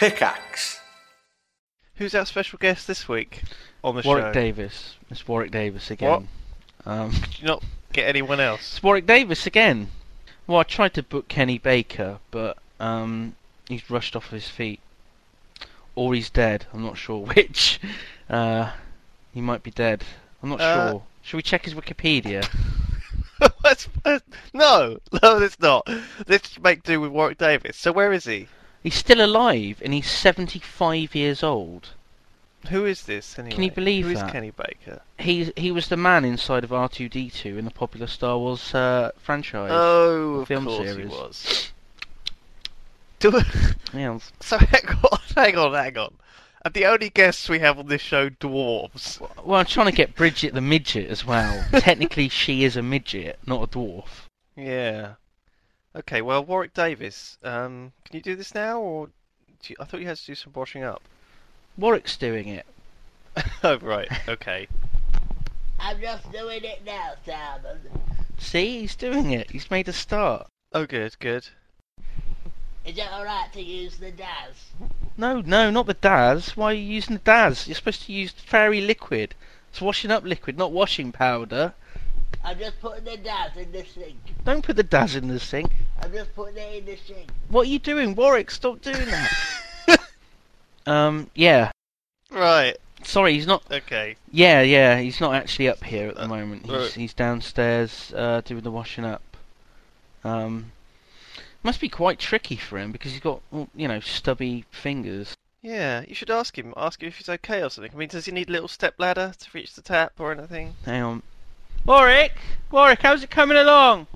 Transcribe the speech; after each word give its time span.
Pickaxe. 0.00 0.80
Who's 1.96 2.14
our 2.14 2.24
special 2.24 2.58
guest 2.58 2.86
this 2.86 3.06
week 3.06 3.42
on 3.84 3.94
the 3.96 4.02
Warwick 4.02 4.24
show? 4.24 4.32
Davis. 4.32 4.96
It's 5.10 5.28
Warwick 5.28 5.50
Davis 5.50 5.90
again. 5.90 6.26
Um, 6.86 7.10
Did 7.20 7.40
you 7.40 7.46
not 7.46 7.62
get 7.92 8.08
anyone 8.08 8.40
else? 8.40 8.60
it's 8.76 8.82
Warwick 8.82 9.04
Davis 9.04 9.46
again. 9.46 9.88
Well, 10.46 10.58
I 10.58 10.62
tried 10.62 10.94
to 10.94 11.02
book 11.02 11.28
Kenny 11.28 11.58
Baker, 11.58 12.18
but 12.30 12.56
um, 12.80 13.36
he's 13.68 13.90
rushed 13.90 14.16
off 14.16 14.30
his 14.30 14.48
feet. 14.48 14.80
Or 15.94 16.14
he's 16.14 16.30
dead. 16.30 16.64
I'm 16.72 16.82
not 16.82 16.96
sure 16.96 17.22
which. 17.34 17.78
Uh, 18.30 18.72
he 19.34 19.42
might 19.42 19.62
be 19.62 19.70
dead. 19.70 20.02
I'm 20.42 20.48
not 20.48 20.62
Uh, 20.62 20.90
sure. 20.92 21.02
Should 21.20 21.36
we 21.36 21.42
check 21.42 21.66
his 21.66 21.74
Wikipedia? 21.74 22.48
Uh, 24.04 24.18
no, 24.52 24.98
no, 25.22 25.34
let's 25.38 25.58
not. 25.60 25.88
Let's 26.26 26.58
make 26.60 26.82
do 26.82 27.00
with 27.00 27.10
Warwick 27.10 27.38
Davis. 27.38 27.76
So 27.78 27.90
where 27.92 28.12
is 28.12 28.24
he? 28.24 28.48
He's 28.82 28.94
still 28.94 29.24
alive, 29.24 29.82
and 29.84 29.92
he's 29.92 30.10
75 30.10 31.14
years 31.14 31.42
old. 31.42 31.90
Who 32.68 32.84
is 32.84 33.02
this 33.02 33.38
anyway? 33.38 33.54
Can 33.54 33.64
you 33.64 33.70
believe 33.70 34.04
Who 34.06 34.12
is 34.12 34.20
that? 34.20 34.32
Kenny 34.32 34.50
Baker? 34.50 35.00
He 35.18 35.52
he 35.56 35.70
was 35.70 35.88
the 35.88 35.96
man 35.96 36.24
inside 36.24 36.62
of 36.62 36.70
R2D2 36.70 37.58
in 37.58 37.64
the 37.64 37.70
popular 37.70 38.06
Star 38.06 38.36
Wars 38.38 38.74
uh, 38.74 39.12
franchise. 39.18 39.70
Oh, 39.72 40.40
of 40.40 40.48
film 40.48 40.66
course 40.66 40.86
series. 40.86 41.10
he 41.10 41.16
was. 41.18 41.72
Do 43.18 43.40
Yeah, 43.94 44.18
so 44.40 44.58
hang 44.58 44.88
on, 44.88 45.18
hang 45.36 45.56
on, 45.56 45.74
hang 45.74 45.98
on. 45.98 46.14
Are 46.62 46.70
the 46.70 46.84
only 46.84 47.08
guests 47.08 47.48
we 47.48 47.60
have 47.60 47.78
on 47.78 47.86
this 47.86 48.02
show 48.02 48.28
dwarves? 48.28 49.20
Well, 49.42 49.60
I'm 49.60 49.64
trying 49.64 49.86
to 49.86 49.92
get 49.92 50.14
Bridget 50.14 50.52
the 50.52 50.60
midget 50.60 51.10
as 51.10 51.24
well. 51.24 51.64
Technically, 51.72 52.28
she 52.28 52.64
is 52.64 52.76
a 52.76 52.82
midget, 52.82 53.38
not 53.46 53.62
a 53.62 53.66
dwarf. 53.66 54.26
Yeah. 54.56 55.14
Okay, 55.94 56.22
well, 56.22 56.44
Warwick 56.44 56.72
Davis, 56.72 57.36
um, 57.42 57.92
can 58.04 58.16
you 58.16 58.22
do 58.22 58.36
this 58.36 58.54
now, 58.54 58.80
or 58.80 59.06
do 59.08 59.12
you, 59.70 59.76
I 59.80 59.84
thought 59.84 60.00
you 60.00 60.06
had 60.06 60.18
to 60.18 60.26
do 60.26 60.36
some 60.36 60.52
washing 60.54 60.84
up? 60.84 61.02
Warwick's 61.76 62.16
doing 62.16 62.46
it. 62.46 62.64
oh, 63.64 63.78
right. 63.78 64.08
Okay. 64.28 64.68
I'm 65.80 66.00
just 66.00 66.30
doing 66.30 66.62
it 66.62 66.84
now, 66.86 67.14
Simon. 67.26 67.80
See, 68.38 68.80
he's 68.80 68.94
doing 68.94 69.32
it. 69.32 69.50
He's 69.50 69.70
made 69.70 69.88
a 69.88 69.92
start. 69.92 70.46
Oh, 70.72 70.86
good, 70.86 71.18
good. 71.18 71.48
Is 72.84 72.96
it 72.96 73.12
alright 73.12 73.52
to 73.52 73.60
use 73.60 73.98
the 73.98 74.12
Daz? 74.12 74.70
No, 75.16 75.40
no, 75.40 75.70
not 75.70 75.86
the 75.86 75.94
Daz. 75.94 76.56
Why 76.56 76.70
are 76.70 76.74
you 76.74 76.82
using 76.82 77.16
the 77.16 77.22
Daz? 77.22 77.66
You're 77.66 77.74
supposed 77.74 78.02
to 78.02 78.12
use 78.12 78.30
fairy 78.30 78.80
liquid. 78.80 79.34
It's 79.70 79.80
washing 79.80 80.12
up 80.12 80.22
liquid, 80.22 80.56
not 80.56 80.70
washing 80.70 81.10
powder. 81.10 81.74
I'm 82.44 82.58
just 82.58 82.80
putting 82.80 83.04
the 83.04 83.16
Daz 83.16 83.56
in 83.56 83.70
the 83.72 83.84
sink. 83.84 84.16
Don't 84.44 84.64
put 84.64 84.76
the 84.76 84.82
Daz 84.82 85.14
in 85.16 85.28
the 85.28 85.38
sink. 85.40 85.72
I'm 86.02 86.12
just 86.12 86.34
putting 86.34 86.56
it 86.56 86.74
in 86.78 86.84
the 86.86 86.96
sink. 86.96 87.28
What 87.48 87.66
are 87.66 87.70
you 87.70 87.78
doing, 87.78 88.14
Warwick? 88.14 88.50
Stop 88.50 88.80
doing 88.80 89.06
that. 89.06 90.00
um, 90.86 91.30
yeah. 91.34 91.70
Right. 92.30 92.76
Sorry, 93.02 93.34
he's 93.34 93.46
not. 93.46 93.62
Okay. 93.70 94.16
Yeah, 94.30 94.62
yeah, 94.62 94.98
he's 95.00 95.20
not 95.20 95.34
actually 95.34 95.68
up 95.68 95.82
here 95.84 96.08
at 96.08 96.16
the 96.16 96.24
Uh, 96.24 96.28
moment. 96.28 96.62
He's 96.66 96.72
right. 96.72 96.92
he's 96.92 97.14
downstairs 97.14 98.12
uh, 98.14 98.40
doing 98.42 98.62
the 98.62 98.70
washing 98.70 99.04
up. 99.04 99.22
Um, 100.22 100.72
must 101.62 101.80
be 101.80 101.88
quite 101.88 102.18
tricky 102.18 102.56
for 102.56 102.78
him 102.78 102.92
because 102.92 103.12
he's 103.12 103.20
got 103.20 103.40
you 103.74 103.88
know 103.88 104.00
stubby 104.00 104.64
fingers. 104.70 105.34
Yeah, 105.62 106.04
you 106.06 106.14
should 106.14 106.30
ask 106.30 106.56
him. 106.58 106.72
Ask 106.76 107.02
him 107.02 107.08
if 107.08 107.16
he's 107.18 107.28
okay 107.28 107.62
or 107.62 107.68
something. 107.70 107.92
I 107.94 107.96
mean, 107.96 108.08
does 108.08 108.26
he 108.26 108.32
need 108.32 108.48
a 108.48 108.52
little 108.52 108.68
step 108.68 108.94
ladder 108.98 109.32
to 109.38 109.46
reach 109.52 109.74
the 109.74 109.82
tap 109.82 110.12
or 110.18 110.32
anything? 110.32 110.74
Hang 110.84 111.02
on, 111.02 111.22
Warwick, 111.86 112.36
Warwick, 112.70 113.02
how's 113.02 113.22
it 113.22 113.30
coming 113.30 113.56
along? 113.56 114.06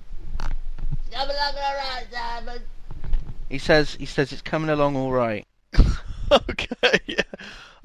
I'm 1.17 1.31
along 1.31 1.55
alright, 1.55 2.07
Simon. 2.12 2.62
He 3.48 3.59
says 3.59 3.95
he 3.95 4.07
says 4.07 4.33
it's 4.33 4.43
coming 4.43 4.70
along 4.70 4.97
all 4.97 5.12
right. 5.12 5.47
okay. 6.33 6.98
Yeah. 7.07 7.23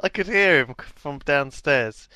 I 0.01 0.09
could 0.09 0.27
hear 0.27 0.65
him 0.65 0.75
from 0.95 1.19
downstairs. 1.19 2.09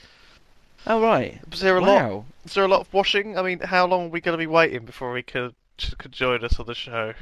Oh 0.88 1.02
right. 1.02 1.40
Was 1.50 1.62
there 1.62 1.78
a 1.78 1.82
lot? 1.82 2.26
Is 2.46 2.54
there 2.54 2.66
a 2.66 2.68
lot 2.68 2.82
of 2.82 2.94
washing? 2.94 3.38
I 3.38 3.42
mean, 3.42 3.60
how 3.60 3.86
long 3.86 4.06
are 4.06 4.10
we 4.10 4.22
going 4.22 4.34
to 4.34 4.42
be 4.42 4.48
waiting 4.48 4.86
before 4.86 5.12
we 5.14 5.24
could 5.24 5.56
could 5.98 6.12
join 6.12 6.44
us 6.44 6.60
on 6.60 6.66
the 6.66 6.76
show? 6.76 7.14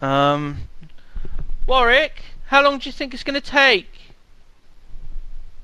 Um, 0.00 0.68
Warwick, 1.66 2.22
how 2.46 2.62
long 2.62 2.78
do 2.78 2.88
you 2.88 2.92
think 2.92 3.14
it's 3.14 3.24
going 3.24 3.40
to 3.40 3.46
take? 3.46 4.14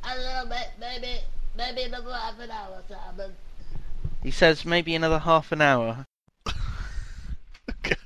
A 0.05 0.17
little 0.17 0.47
bit, 0.47 0.71
maybe, 0.79 1.21
maybe 1.57 1.83
another 1.83 2.13
half 2.13 2.39
an 2.39 2.51
hour, 2.51 2.83
Simon. 2.89 3.33
He 4.25 4.31
says 4.31 4.65
maybe 4.65 4.95
another 4.95 5.21
half 5.21 5.53
an 5.53 5.61
hour. 5.61 6.07
Okay. 7.69 7.97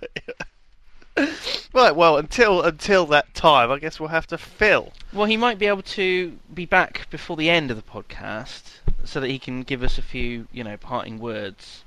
right. 1.72 1.94
Well, 1.94 2.16
until 2.16 2.62
until 2.62 3.06
that 3.06 3.34
time, 3.34 3.70
I 3.70 3.78
guess 3.78 4.00
we'll 4.00 4.08
have 4.08 4.26
to 4.26 4.36
fill. 4.36 4.92
Well, 5.12 5.26
he 5.26 5.36
might 5.36 5.60
be 5.60 5.66
able 5.66 5.82
to 5.82 6.36
be 6.52 6.66
back 6.66 7.08
before 7.08 7.36
the 7.36 7.48
end 7.48 7.70
of 7.70 7.76
the 7.76 7.84
podcast, 7.84 8.80
so 9.04 9.20
that 9.20 9.28
he 9.30 9.38
can 9.38 9.62
give 9.62 9.84
us 9.84 9.96
a 9.96 10.02
few, 10.02 10.48
you 10.52 10.64
know, 10.64 10.76
parting 10.76 11.20
words. 11.20 11.84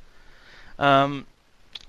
Um, 0.80 1.28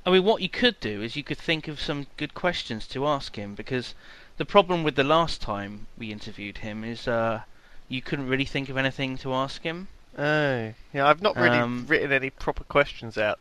I 0.04 0.10
mean, 0.10 0.24
what 0.24 0.42
you 0.42 0.48
could 0.48 0.80
do 0.80 1.00
is 1.00 1.14
you 1.14 1.22
could 1.22 1.38
think 1.38 1.69
of 1.69 1.80
some 1.80 2.09
good 2.16 2.34
questions 2.34 2.88
to 2.88 3.06
ask 3.06 3.36
him, 3.36 3.54
because 3.54 3.94
the 4.36 4.44
problem 4.44 4.82
with 4.82 4.97
the 4.97 5.04
last 5.04 5.41
time 5.41 5.86
we 5.97 6.10
interviewed 6.10 6.59
him 6.59 6.82
is 6.82 7.06
uh, 7.06 7.42
you 7.88 8.03
couldn't 8.03 8.28
really 8.28 8.44
think 8.44 8.69
of 8.69 8.76
anything 8.76 9.16
to 9.19 9.32
ask 9.32 9.62
him. 9.62 9.86
Oh, 10.18 10.72
yeah. 10.92 11.06
I've 11.06 11.22
not 11.22 11.36
really 11.36 11.56
Um, 11.58 11.86
written 11.88 12.12
any 12.12 12.30
proper 12.30 12.64
questions 12.64 13.16
out. 13.16 13.38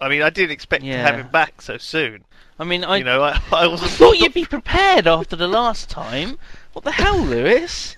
I 0.00 0.08
mean, 0.08 0.22
I 0.22 0.30
didn't 0.30 0.50
expect 0.52 0.82
to 0.84 0.90
have 0.98 1.14
him 1.18 1.28
back 1.28 1.62
so 1.62 1.78
soon. 1.78 2.24
I 2.58 2.64
mean, 2.64 2.84
I, 2.84 2.98
you 2.98 3.04
know, 3.04 3.22
I, 3.22 3.40
I 3.52 3.66
I 3.72 3.76
thought 3.76 4.18
you'd 4.18 4.34
be 4.34 4.44
prepared 4.44 5.06
after 5.06 5.34
the 5.36 5.48
last 5.48 5.88
time. 5.90 6.38
What 6.72 6.84
the 6.84 6.92
hell, 6.92 7.18
Lewis? 7.18 7.96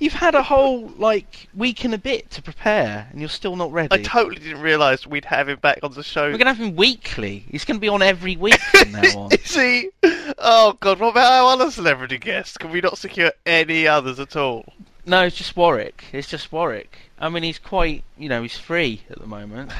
You've 0.00 0.12
had 0.12 0.36
a 0.36 0.42
whole 0.44 0.88
like 0.98 1.48
week 1.54 1.84
and 1.84 1.92
a 1.92 1.98
bit 1.98 2.30
to 2.32 2.42
prepare, 2.42 3.08
and 3.10 3.18
you're 3.18 3.28
still 3.28 3.56
not 3.56 3.72
ready. 3.72 3.88
I 3.92 4.02
totally 4.02 4.36
didn't 4.40 4.60
realise 4.60 5.04
we'd 5.06 5.24
have 5.24 5.48
him 5.48 5.58
back 5.58 5.80
on 5.82 5.92
the 5.94 6.04
show. 6.04 6.30
We're 6.30 6.38
gonna 6.38 6.54
have 6.54 6.64
him 6.64 6.76
weekly. 6.76 7.44
He's 7.50 7.64
gonna 7.64 7.80
be 7.80 7.88
on 7.88 8.02
every 8.02 8.36
week 8.36 8.60
from 8.60 8.92
now 8.92 9.00
on. 9.18 9.32
Is 9.32 9.54
he? 9.56 9.90
Oh 10.38 10.76
God! 10.78 11.00
What 11.00 11.08
about 11.10 11.32
our 11.32 11.52
other 11.54 11.70
celebrity 11.72 12.18
guests? 12.18 12.56
Can 12.56 12.70
we 12.70 12.80
not 12.80 12.96
secure 12.98 13.32
any 13.44 13.88
others 13.88 14.20
at 14.20 14.36
all? 14.36 14.72
No, 15.04 15.24
it's 15.24 15.36
just 15.36 15.56
Warwick. 15.56 16.04
It's 16.12 16.28
just 16.28 16.52
Warwick. 16.52 17.07
I 17.20 17.28
mean, 17.28 17.42
he's 17.42 17.58
quite, 17.58 18.04
you 18.16 18.28
know, 18.28 18.42
he's 18.42 18.56
free 18.56 19.02
at 19.10 19.18
the 19.18 19.26
moment. 19.26 19.72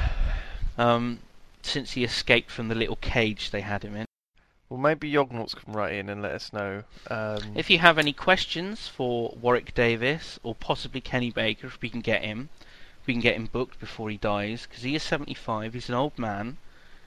Um, 0.76 1.20
since 1.62 1.92
he 1.92 2.04
escaped 2.04 2.50
from 2.50 2.68
the 2.68 2.74
little 2.74 2.96
cage 2.96 3.50
they 3.50 3.60
had 3.60 3.82
him 3.84 3.94
in. 3.96 4.06
Well, 4.68 4.80
maybe 4.80 5.10
Yognauts 5.10 5.56
can 5.56 5.72
write 5.72 5.94
in 5.94 6.08
and 6.08 6.20
let 6.20 6.32
us 6.32 6.52
know. 6.52 6.84
Um, 7.10 7.38
If 7.54 7.70
you 7.70 7.78
have 7.78 7.98
any 7.98 8.12
questions 8.12 8.86
for 8.86 9.34
Warwick 9.40 9.74
Davis 9.74 10.38
or 10.42 10.54
possibly 10.54 11.00
Kenny 11.00 11.30
Baker, 11.30 11.68
if 11.68 11.80
we 11.80 11.88
can 11.88 12.00
get 12.00 12.22
him, 12.22 12.50
if 13.00 13.06
we 13.06 13.14
can 13.14 13.22
get 13.22 13.36
him 13.36 13.46
booked 13.46 13.80
before 13.80 14.10
he 14.10 14.16
dies, 14.16 14.66
because 14.66 14.82
he 14.82 14.94
is 14.94 15.02
75. 15.02 15.74
He's 15.74 15.88
an 15.88 15.94
old 15.94 16.18
man. 16.18 16.58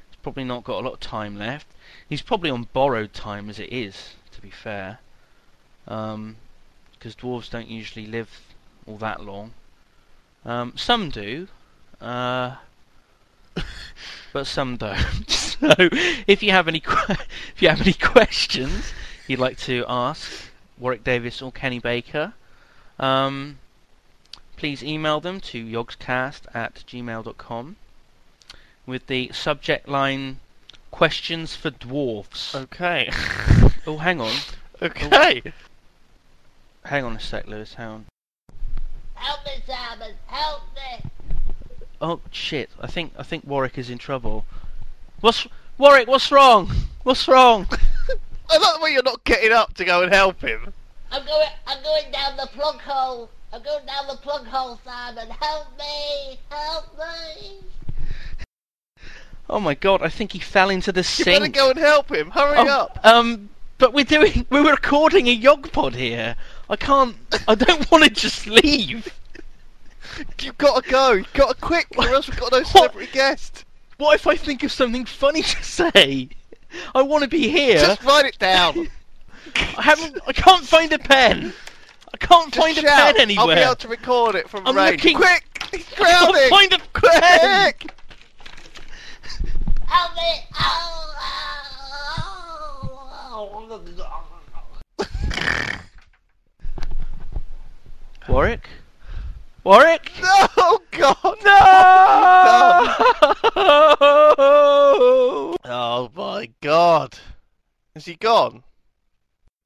He's 0.09 0.19
probably 0.23 0.43
not 0.43 0.63
got 0.63 0.81
a 0.81 0.85
lot 0.85 0.93
of 0.93 0.99
time 0.99 1.37
left. 1.37 1.67
He's 2.09 2.21
probably 2.23 2.49
on 2.49 2.67
borrowed 2.73 3.13
time 3.13 3.49
as 3.49 3.59
it 3.59 3.71
is, 3.71 4.15
to 4.31 4.41
be 4.41 4.49
fair. 4.49 4.99
Um, 5.87 6.37
because 6.93 7.15
dwarves 7.15 7.49
don't 7.49 7.67
usually 7.67 8.07
live 8.07 8.41
all 8.87 8.97
that 8.97 9.23
long. 9.23 9.53
Um, 10.45 10.73
some 10.75 11.09
do, 11.09 11.47
uh, 11.99 12.55
but 14.33 14.47
some 14.47 14.77
don't. 14.77 15.29
so, 15.29 15.73
if 16.27 16.41
you 16.41 16.51
have 16.51 16.67
any 16.67 16.81
if 17.09 17.61
you 17.61 17.69
have 17.69 17.81
any 17.81 17.93
questions 17.93 18.91
you'd 19.27 19.39
like 19.39 19.57
to 19.59 19.85
ask 19.87 20.49
Warwick 20.79 21.03
Davis 21.03 21.41
or 21.41 21.51
Kenny 21.51 21.79
Baker, 21.79 22.33
um, 22.99 23.59
please 24.57 24.83
email 24.83 25.19
them 25.19 25.39
to 25.41 25.63
yogscast 25.63 26.41
at 26.55 26.83
gmail.com 26.87 27.75
with 28.87 29.05
the 29.07 29.29
subject 29.31 29.87
line 29.87 30.39
"Questions 30.89 31.55
for 31.55 31.69
Dwarfs." 31.69 32.55
okay. 32.55 33.11
Oh, 33.85 33.97
hang 33.97 34.19
on, 34.19 34.35
okay. 34.81 35.53
hang 36.85 37.03
on 37.03 37.15
a 37.15 37.19
sec, 37.19 37.45
Lewis. 37.45 37.75
Hang 37.75 37.87
on. 37.87 38.05
Help 39.21 39.45
me, 39.45 39.51
Simon. 39.67 40.11
Help 40.27 40.61
me. 40.75 41.09
Oh 42.01 42.19
shit! 42.31 42.69
I 42.79 42.87
think 42.87 43.13
I 43.17 43.23
think 43.23 43.45
Warwick 43.45 43.77
is 43.77 43.89
in 43.89 43.97
trouble. 43.99 44.45
What's 45.19 45.47
Warwick? 45.77 46.07
What's 46.07 46.31
wrong? 46.31 46.71
What's 47.03 47.27
wrong? 47.27 47.67
I 48.49 48.57
like 48.57 48.75
the 48.75 48.79
way 48.81 48.91
you're 48.91 49.03
not 49.03 49.23
getting 49.23 49.51
up 49.51 49.73
to 49.75 49.85
go 49.85 50.01
and 50.03 50.11
help 50.11 50.41
him. 50.41 50.73
I'm 51.11 51.25
going. 51.25 51.47
I'm 51.67 51.83
going 51.83 52.11
down 52.11 52.37
the 52.37 52.47
plug 52.47 52.79
hole. 52.81 53.29
I'm 53.53 53.61
going 53.61 53.85
down 53.85 54.07
the 54.07 54.15
plug 54.17 54.45
hole, 54.47 54.79
Simon. 54.83 55.27
Help 55.29 55.67
me. 55.77 56.39
Help 56.49 56.97
me. 56.97 57.59
Oh 59.49 59.59
my 59.59 59.75
god! 59.75 60.01
I 60.01 60.09
think 60.09 60.31
he 60.31 60.39
fell 60.39 60.69
into 60.69 60.91
the 60.91 61.03
sink. 61.03 61.27
You 61.27 61.33
better 61.41 61.51
go 61.51 61.69
and 61.71 61.79
help 61.79 62.09
him. 62.11 62.31
Hurry 62.31 62.57
Oh, 62.59 62.67
up. 62.67 62.99
Um, 63.03 63.49
but 63.77 63.93
we're 63.93 64.05
doing 64.05 64.45
we're 64.49 64.69
recording 64.71 65.27
a 65.27 65.31
yog 65.33 65.71
pod 65.71 65.93
here. 65.95 66.35
I 66.71 66.77
can't. 66.77 67.15
I 67.49 67.53
don't 67.55 67.91
want 67.91 68.05
to 68.05 68.09
just 68.09 68.47
leave. 68.47 69.13
You've 70.41 70.57
got 70.57 70.83
to 70.83 70.89
go. 70.89 71.11
You've 71.11 71.33
got 71.33 71.49
to 71.55 71.61
quick, 71.61 71.85
or 71.97 72.07
else 72.07 72.27
we've 72.29 72.39
got 72.39 72.51
no 72.53 72.63
celebrity 72.63 73.11
guest. 73.11 73.65
What 73.97 74.15
if 74.15 74.25
I 74.25 74.35
think 74.37 74.63
of 74.63 74.71
something 74.71 75.05
funny 75.05 75.41
to 75.43 75.63
say? 75.63 76.29
I 76.95 77.01
want 77.01 77.23
to 77.23 77.29
be 77.29 77.49
here. 77.49 77.77
Just 77.79 78.03
write 78.03 78.25
it 78.25 78.39
down. 78.39 78.87
I 79.77 79.81
haven't. 79.81 80.17
I 80.25 80.31
can't 80.33 80.63
find 80.65 80.91
a 80.93 80.97
pen. 80.99 81.53
I 82.13 82.17
can't 82.17 82.53
Just 82.53 82.65
find 82.65 82.77
a 82.77 82.81
pen 82.89 83.15
anywhere. 83.19 83.47
I'll 83.49 83.55
be 83.55 83.61
able 83.61 83.75
to 83.75 83.87
record 83.89 84.35
it 84.35 84.49
from 84.49 84.65
I'm 84.65 84.75
range. 84.75 85.03
looking- 85.03 85.17
Quick! 85.17 85.43
He's 85.71 85.85
I 85.93 85.95
can't 85.95 86.33
drowning! 86.33 86.49
find 86.49 86.73
a 86.73 86.79
pen. 86.99 87.73
Quick! 87.73 87.95
Warwick. 98.31 98.69
Warwick. 99.65 100.09
No, 100.21 100.79
God! 100.91 101.37
No. 101.43 102.95
Oh 105.73 106.09
my 106.15 106.49
God! 106.61 107.19
Is 107.93 108.05
he 108.05 108.15
gone? 108.15 108.63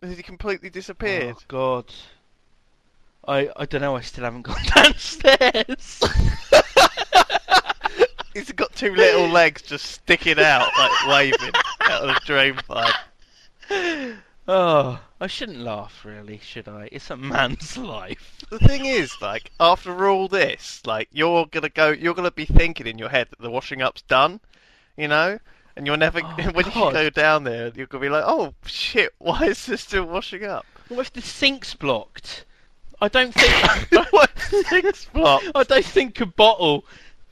Has 0.01 0.17
he 0.17 0.23
completely 0.23 0.71
disappeared? 0.71 1.35
Oh 1.37 1.43
God. 1.47 1.93
I 3.27 3.49
I 3.55 3.65
don't 3.65 3.81
know. 3.81 3.95
I 3.95 4.01
still 4.01 4.23
haven't 4.23 4.41
gone 4.41 4.57
downstairs. 4.75 6.01
He's 8.33 8.51
got 8.51 8.75
two 8.75 8.95
little 8.95 9.27
legs 9.29 9.61
just 9.61 9.85
sticking 9.85 10.39
out, 10.39 10.69
like 10.77 11.07
waving 11.07 11.53
out 11.81 12.01
of 12.01 12.15
the 12.15 12.21
drain 12.25 12.55
pipe. 12.67 12.95
oh, 14.47 14.99
I 15.19 15.27
shouldn't 15.27 15.59
laugh, 15.59 16.03
really, 16.03 16.39
should 16.39 16.67
I? 16.67 16.89
It's 16.91 17.09
a 17.09 17.15
man's 17.33 17.77
life. 17.77 18.43
The 18.49 18.59
thing 18.59 18.85
is, 18.85 19.13
like, 19.21 19.51
after 19.59 20.09
all 20.09 20.27
this, 20.27 20.81
like, 20.85 21.07
you're 21.11 21.45
gonna 21.45 21.69
go, 21.69 21.91
you're 21.91 22.13
gonna 22.13 22.31
be 22.31 22.45
thinking 22.45 22.85
in 22.85 22.97
your 22.97 23.09
head 23.09 23.29
that 23.29 23.39
the 23.39 23.49
washing 23.49 23.81
up's 23.81 24.01
done, 24.01 24.41
you 24.97 25.07
know, 25.07 25.39
and 25.77 25.87
you're 25.87 25.95
never, 25.95 26.19
Oh, 26.21 26.51
when 26.53 26.65
you 26.65 26.71
go 26.71 27.09
down 27.09 27.45
there, 27.45 27.71
you're 27.73 27.87
gonna 27.87 28.01
be 28.01 28.09
like, 28.09 28.25
oh 28.27 28.53
shit, 28.65 29.13
why 29.19 29.45
is 29.45 29.65
this 29.65 29.81
still 29.81 30.05
washing 30.05 30.43
up? 30.43 30.65
What 30.89 31.07
if 31.07 31.13
the 31.13 31.21
sink's 31.21 31.73
blocked? 31.73 32.45
I 33.01 33.07
don't 33.07 33.33
think. 33.33 34.11
what 34.11 34.31
six 34.37 35.05
block? 35.05 35.43
I 35.53 35.63
don't 35.63 35.85
think 35.85 36.19
a 36.21 36.25
bottle. 36.25 36.85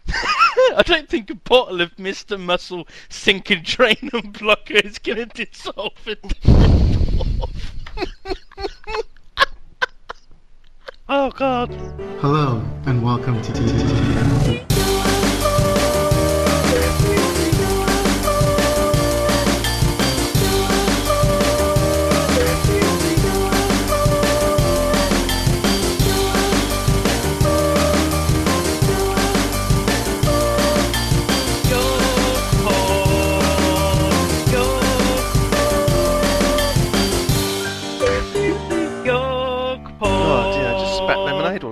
I 0.08 0.84
don't 0.86 1.08
think 1.08 1.30
a 1.30 1.36
bottle 1.36 1.82
of 1.82 1.96
Mr. 1.96 2.40
Muscle 2.40 2.88
sink 3.10 3.50
and 3.50 3.64
drain 3.64 4.10
and 4.12 4.38
blocker 4.38 4.74
is 4.74 5.00
going 5.00 5.30
to 5.30 5.46
dissolve 5.46 5.94
it. 6.06 6.20
Oh 11.10 11.30
god. 11.32 11.70
Hello, 12.20 12.64
and 12.86 13.04
welcome 13.04 13.42
to 13.42 13.52
TTTM. 13.52 14.73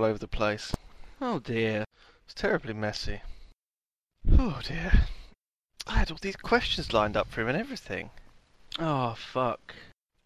All 0.01 0.07
over 0.07 0.17
the 0.17 0.27
place. 0.27 0.73
Oh 1.21 1.37
dear. 1.37 1.85
It's 2.25 2.33
terribly 2.33 2.73
messy. 2.73 3.21
Oh 4.31 4.59
dear. 4.63 4.91
I 5.85 5.99
had 5.99 6.09
all 6.09 6.17
these 6.19 6.35
questions 6.35 6.91
lined 6.91 7.15
up 7.15 7.29
for 7.29 7.41
him 7.41 7.49
and 7.49 7.57
everything. 7.57 8.09
Oh 8.79 9.13
fuck. 9.13 9.75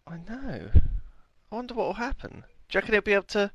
I 0.06 0.16
know. 0.26 0.70
I 1.52 1.54
wonder 1.54 1.74
what 1.74 1.88
will 1.88 1.94
happen. 1.94 2.44
Do 2.68 2.78
you 2.78 2.80
reckon 2.80 2.94
he'll 2.94 3.02
be 3.02 3.12
able 3.12 3.24
to? 3.24 3.50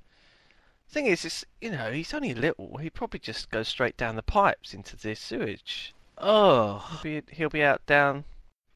The 0.89 0.93
Thing 0.93 1.07
is, 1.07 1.25
it's 1.25 1.43
you 1.59 1.71
know 1.71 1.91
he's 1.91 2.13
only 2.13 2.35
little. 2.35 2.77
He'd 2.77 2.93
probably 2.93 3.19
just 3.19 3.49
go 3.49 3.63
straight 3.63 3.97
down 3.97 4.15
the 4.15 4.21
pipes 4.21 4.75
into 4.75 4.95
the 4.95 5.15
sewage. 5.15 5.91
Oh. 6.19 6.99
He'll 7.01 7.21
be, 7.21 7.33
he'll 7.33 7.49
be 7.49 7.63
out 7.63 7.83
down, 7.87 8.25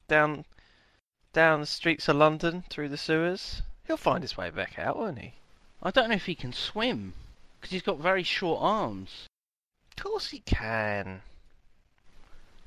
down, 0.08 0.46
down 1.32 1.60
the 1.60 1.68
streets 1.68 2.08
of 2.08 2.16
London 2.16 2.64
through 2.72 2.90
the 2.90 2.98
sewers. 2.98 3.62
He'll 3.86 3.98
find 3.98 4.24
his 4.24 4.36
way 4.36 4.50
back 4.50 4.80
out, 4.80 4.98
won't 4.98 5.20
he? 5.20 5.34
I 5.84 5.92
don't 5.92 6.10
know 6.10 6.16
if 6.16 6.26
he 6.26 6.34
can 6.34 6.52
swim 6.52 7.14
because 7.66 7.74
he's 7.74 7.82
got 7.82 7.98
very 7.98 8.22
short 8.22 8.62
arms. 8.62 9.28
Of 9.90 10.04
course 10.04 10.30
he 10.30 10.38
can. 10.42 11.24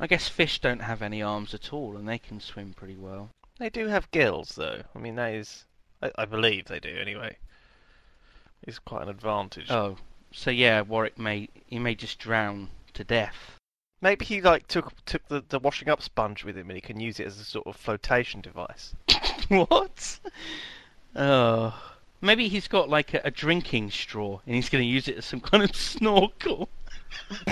I 0.00 0.08
guess 0.08 0.26
fish 0.26 0.60
don't 0.60 0.80
have 0.80 1.02
any 1.02 1.22
arms 1.22 1.54
at 1.54 1.72
all, 1.72 1.96
and 1.96 2.08
they 2.08 2.18
can 2.18 2.40
swim 2.40 2.74
pretty 2.74 2.96
well. 2.96 3.30
They 3.60 3.70
do 3.70 3.86
have 3.86 4.10
gills, 4.10 4.56
though. 4.56 4.82
I 4.96 4.98
mean, 4.98 5.14
that 5.14 5.34
is, 5.34 5.66
I, 6.02 6.10
I 6.18 6.24
believe 6.24 6.64
they 6.64 6.80
do 6.80 6.98
anyway. 6.98 7.36
It's 8.64 8.80
quite 8.80 9.02
an 9.02 9.08
advantage. 9.08 9.70
Oh, 9.70 9.98
so 10.32 10.50
yeah, 10.50 10.80
Warwick 10.80 11.16
may 11.16 11.48
he 11.66 11.78
may 11.78 11.94
just 11.94 12.18
drown 12.18 12.70
to 12.94 13.04
death. 13.04 13.52
Maybe 14.00 14.24
he 14.24 14.40
like 14.40 14.66
took 14.66 15.04
took 15.04 15.28
the, 15.28 15.44
the 15.48 15.60
washing 15.60 15.88
up 15.88 16.02
sponge 16.02 16.42
with 16.42 16.58
him, 16.58 16.70
and 16.70 16.76
he 16.76 16.80
can 16.80 16.98
use 16.98 17.20
it 17.20 17.26
as 17.28 17.38
a 17.38 17.44
sort 17.44 17.68
of 17.68 17.76
flotation 17.76 18.40
device. 18.40 18.96
what? 19.48 20.18
Oh. 21.14 21.97
Maybe 22.20 22.48
he's 22.48 22.68
got 22.68 22.88
like 22.88 23.14
a, 23.14 23.20
a 23.24 23.30
drinking 23.30 23.90
straw 23.90 24.40
and 24.46 24.54
he's 24.54 24.68
going 24.68 24.82
to 24.82 24.88
use 24.88 25.08
it 25.08 25.18
as 25.18 25.24
some 25.24 25.40
kind 25.40 25.62
of 25.62 25.74
snorkel. 25.76 26.68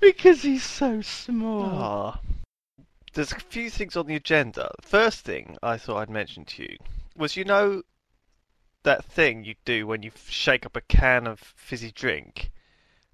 because 0.00 0.42
he's 0.42 0.64
so 0.64 1.00
small. 1.02 1.64
Ah. 1.64 2.20
There's 3.14 3.32
a 3.32 3.40
few 3.40 3.68
things 3.68 3.96
on 3.96 4.06
the 4.06 4.14
agenda. 4.14 4.70
First 4.80 5.20
thing 5.24 5.58
I 5.62 5.76
thought 5.76 5.98
I'd 5.98 6.10
mention 6.10 6.44
to 6.46 6.62
you 6.62 6.78
was 7.16 7.36
you 7.36 7.44
know 7.44 7.82
that 8.84 9.04
thing 9.04 9.44
you 9.44 9.54
do 9.64 9.86
when 9.86 10.02
you 10.02 10.10
shake 10.26 10.64
up 10.66 10.76
a 10.76 10.80
can 10.80 11.26
of 11.26 11.38
fizzy 11.38 11.92
drink, 11.92 12.50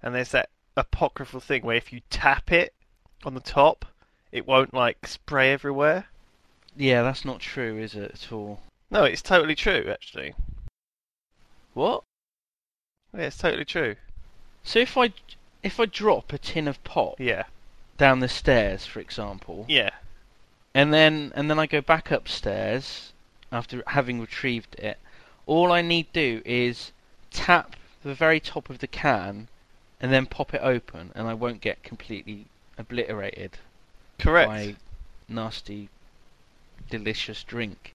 and 0.01 0.15
there's 0.15 0.31
that 0.31 0.49
apocryphal 0.77 1.41
thing 1.41 1.63
where 1.63 1.75
if 1.75 1.91
you 1.91 2.01
tap 2.09 2.51
it 2.51 2.73
on 3.25 3.33
the 3.33 3.41
top, 3.41 3.85
it 4.31 4.47
won't 4.47 4.73
like 4.73 5.05
spray 5.05 5.51
everywhere. 5.51 6.05
Yeah, 6.75 7.03
that's 7.03 7.25
not 7.25 7.39
true, 7.39 7.77
is 7.77 7.95
it, 7.95 8.11
at 8.11 8.31
all? 8.31 8.61
No, 8.91 9.03
it's 9.03 9.21
totally 9.21 9.55
true, 9.55 9.85
actually. 9.91 10.33
What? 11.73 12.03
Yeah, 13.13 13.21
it's 13.21 13.37
totally 13.37 13.65
true. 13.65 13.95
So 14.63 14.79
if 14.79 14.97
I 14.97 15.13
if 15.63 15.79
I 15.79 15.85
drop 15.85 16.31
a 16.33 16.37
tin 16.37 16.67
of 16.67 16.83
pop 16.83 17.19
Yeah, 17.19 17.43
down 17.97 18.19
the 18.19 18.27
stairs, 18.27 18.85
for 18.85 18.99
example, 18.99 19.65
yeah. 19.67 19.91
and 20.73 20.93
then 20.93 21.31
and 21.35 21.49
then 21.49 21.59
I 21.59 21.65
go 21.65 21.81
back 21.81 22.11
upstairs 22.11 23.13
after 23.51 23.83
having 23.87 24.19
retrieved 24.19 24.75
it, 24.75 24.97
all 25.45 25.71
I 25.71 25.81
need 25.81 26.11
do 26.13 26.41
is 26.45 26.91
tap 27.31 27.75
the 28.03 28.13
very 28.13 28.39
top 28.39 28.69
of 28.69 28.79
the 28.79 28.87
can 28.87 29.47
and 29.99 30.11
then 30.13 30.25
pop 30.25 30.53
it 30.53 30.61
open, 30.63 31.11
and 31.15 31.27
I 31.27 31.33
won't 31.33 31.61
get 31.61 31.83
completely 31.83 32.45
obliterated 32.77 33.57
Correct. 34.17 34.49
by 34.49 34.75
nasty, 35.27 35.89
delicious 36.89 37.43
drink. 37.43 37.91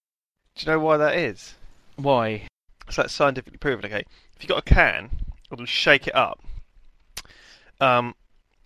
Do 0.55 0.67
you 0.67 0.73
know 0.73 0.79
why 0.79 0.97
that 0.97 1.17
is? 1.17 1.55
Why? 1.97 2.47
So 2.89 3.03
that's 3.03 3.15
scientifically 3.15 3.59
proven. 3.59 3.87
Okay, 3.87 4.05
if 4.37 4.43
you've 4.43 4.49
got 4.49 4.59
a 4.59 4.63
can, 4.63 5.11
and 5.51 5.61
you 5.61 5.67
shake 5.67 6.07
it 6.07 6.15
up, 6.15 6.41
um, 7.81 8.15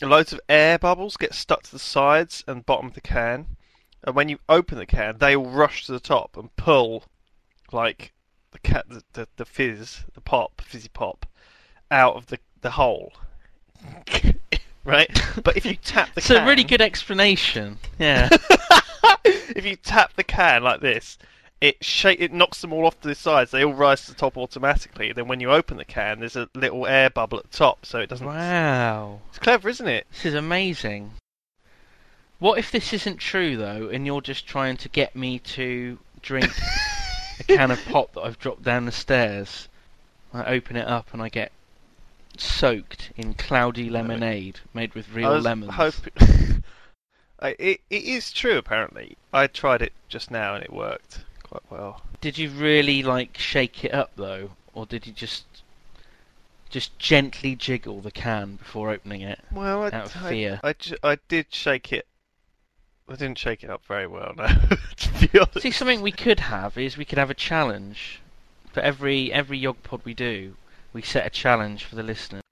loads 0.02 0.32
of 0.32 0.40
air 0.48 0.78
bubbles 0.78 1.16
get 1.16 1.34
stuck 1.34 1.62
to 1.62 1.70
the 1.70 1.78
sides 1.78 2.44
and 2.46 2.66
bottom 2.66 2.86
of 2.86 2.94
the 2.94 3.00
can, 3.00 3.56
and 4.04 4.14
when 4.14 4.28
you 4.28 4.38
open 4.48 4.76
the 4.76 4.86
can, 4.86 5.16
they 5.18 5.34
all 5.34 5.46
rush 5.48 5.86
to 5.86 5.92
the 5.92 6.00
top 6.00 6.36
and 6.36 6.54
pull, 6.56 7.04
like 7.72 8.12
the 8.50 8.58
cat, 8.58 8.84
the, 8.88 9.02
the, 9.14 9.28
the 9.36 9.44
fizz, 9.46 10.04
the 10.12 10.20
pop, 10.20 10.60
fizzy 10.60 10.90
pop, 10.92 11.26
out 11.90 12.16
of 12.16 12.26
the 12.26 12.38
the 12.60 12.70
hole. 12.72 13.12
right, 14.84 15.10
but 15.42 15.56
if 15.56 15.64
you 15.64 15.76
tap 15.76 16.14
the 16.14 16.18
It's 16.18 16.26
can, 16.26 16.42
a 16.42 16.46
really 16.46 16.64
good 16.64 16.82
explanation. 16.82 17.78
Yeah. 17.98 18.28
if 19.24 19.64
you 19.64 19.76
tap 19.76 20.14
the 20.16 20.24
can 20.24 20.62
like 20.62 20.80
this, 20.80 21.16
it 21.60 21.82
shake 21.84 22.20
it 22.20 22.32
knocks 22.32 22.60
them 22.60 22.72
all 22.72 22.86
off 22.86 23.00
to 23.00 23.08
the 23.08 23.14
sides. 23.14 23.50
They 23.50 23.64
all 23.64 23.74
rise 23.74 24.02
to 24.04 24.12
the 24.12 24.16
top 24.18 24.36
automatically. 24.36 25.12
Then 25.12 25.26
when 25.28 25.40
you 25.40 25.50
open 25.50 25.76
the 25.76 25.84
can, 25.84 26.20
there's 26.20 26.36
a 26.36 26.48
little 26.54 26.86
air 26.86 27.10
bubble 27.10 27.38
at 27.38 27.50
the 27.50 27.56
top, 27.56 27.84
so 27.84 27.98
it 27.98 28.08
doesn't. 28.08 28.26
wow. 28.26 29.20
It's 29.30 29.38
clever, 29.38 29.68
isn't 29.68 29.88
it? 29.88 30.06
This 30.12 30.26
is 30.26 30.34
amazing. 30.34 31.12
What 32.38 32.58
if 32.58 32.70
this 32.70 32.92
isn't 32.92 33.16
true 33.18 33.56
though, 33.56 33.88
and 33.88 34.06
you're 34.06 34.20
just 34.20 34.46
trying 34.46 34.76
to 34.78 34.88
get 34.88 35.16
me 35.16 35.40
to 35.40 35.98
drink 36.22 36.50
a 37.40 37.44
can 37.44 37.72
of 37.72 37.84
pop 37.86 38.12
that 38.14 38.20
I've 38.20 38.38
dropped 38.38 38.62
down 38.62 38.84
the 38.86 38.92
stairs? 38.92 39.68
I 40.32 40.44
open 40.44 40.76
it 40.76 40.86
up 40.86 41.08
and 41.12 41.20
I 41.20 41.28
get 41.28 41.50
soaked 42.36 43.10
in 43.16 43.34
cloudy 43.34 43.90
lemonade 43.90 44.60
made 44.72 44.94
with 44.94 45.12
real 45.12 45.38
lemons. 45.40 45.72
hoping- 45.74 46.62
I, 47.40 47.56
it, 47.58 47.80
it 47.90 48.04
is 48.04 48.30
true. 48.32 48.56
Apparently, 48.58 49.16
I 49.32 49.46
tried 49.48 49.82
it 49.82 49.92
just 50.08 50.30
now 50.30 50.54
and 50.54 50.62
it 50.62 50.72
worked 50.72 51.20
quite 51.48 51.62
well. 51.70 52.02
Did 52.20 52.38
you 52.38 52.50
really 52.50 53.02
like 53.02 53.38
shake 53.38 53.84
it 53.84 53.92
up 53.94 54.10
though, 54.16 54.50
or 54.74 54.86
did 54.86 55.06
you 55.06 55.12
just 55.12 55.44
just 56.70 56.98
gently 56.98 57.56
jiggle 57.56 58.00
the 58.00 58.10
can 58.10 58.56
before 58.56 58.90
opening 58.90 59.22
it? 59.22 59.40
Well, 59.50 59.84
I, 59.84 59.86
Out 59.86 60.14
of 60.14 60.16
I- 60.24 60.28
fear. 60.30 60.60
I, 60.62 60.72
ju- 60.74 60.96
I 61.02 61.16
did 61.28 61.46
shake 61.50 61.92
it 61.92 62.06
I 63.10 63.14
didn't 63.14 63.38
shake 63.38 63.64
it 63.64 63.70
up 63.70 63.82
very 63.86 64.06
well. 64.06 64.34
No, 64.36 64.46
to 64.96 65.28
be 65.28 65.38
honest. 65.38 65.62
See, 65.62 65.70
something 65.70 66.02
we 66.02 66.12
could 66.12 66.40
have 66.40 66.76
is 66.76 66.98
we 66.98 67.06
could 67.06 67.16
have 67.18 67.30
a 67.30 67.34
challenge 67.34 68.20
for 68.70 68.80
every 68.80 69.32
every 69.32 69.56
Yog 69.56 69.82
Pod 69.82 70.02
we 70.04 70.12
do. 70.12 70.56
We 70.92 71.00
set 71.00 71.26
a 71.26 71.30
challenge 71.30 71.84
for 71.84 71.96
the 71.96 72.02
listeners, 72.02 72.42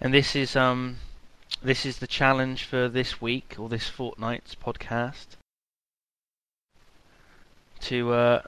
and 0.00 0.12
this 0.12 0.34
is 0.34 0.56
um 0.56 0.96
this 1.62 1.86
is 1.86 1.98
the 1.98 2.08
challenge 2.08 2.64
for 2.64 2.88
this 2.88 3.20
week 3.20 3.54
or 3.58 3.68
this 3.68 3.88
fortnight's 3.88 4.56
podcast. 4.56 5.36
To 7.82 8.12
uh 8.12 8.42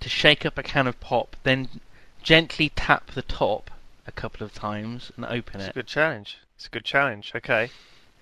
to 0.00 0.08
shake 0.08 0.44
up 0.46 0.56
a 0.58 0.62
can 0.62 0.86
of 0.86 0.98
pop, 1.00 1.36
then 1.42 1.68
gently 2.22 2.70
tap 2.74 3.10
the 3.12 3.22
top 3.22 3.70
a 4.06 4.12
couple 4.12 4.44
of 4.44 4.52
times 4.54 5.10
and 5.16 5.24
open 5.24 5.60
it. 5.60 5.64
It's 5.64 5.66
a 5.66 5.70
it. 5.70 5.74
good 5.74 5.86
challenge. 5.86 6.38
It's 6.56 6.66
a 6.66 6.70
good 6.70 6.84
challenge. 6.84 7.32
Okay, 7.34 7.70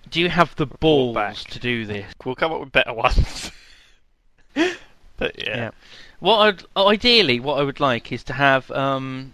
Do 0.09 0.19
you 0.19 0.29
have 0.29 0.55
the 0.55 0.65
balls 0.67 1.15
back. 1.15 1.37
to 1.37 1.59
do 1.59 1.85
this? 1.85 2.13
we'll 2.25 2.35
come 2.35 2.51
up 2.51 2.59
with 2.59 2.71
better 2.71 2.93
ones. 2.93 3.51
but 4.53 5.37
yeah. 5.37 5.55
Yeah. 5.57 5.71
What 6.19 6.37
I'd, 6.39 6.63
ideally, 6.77 7.39
what 7.39 7.59
I 7.59 7.63
would 7.63 7.79
like 7.79 8.11
is 8.11 8.23
to 8.25 8.33
have 8.33 8.69
um, 8.71 9.33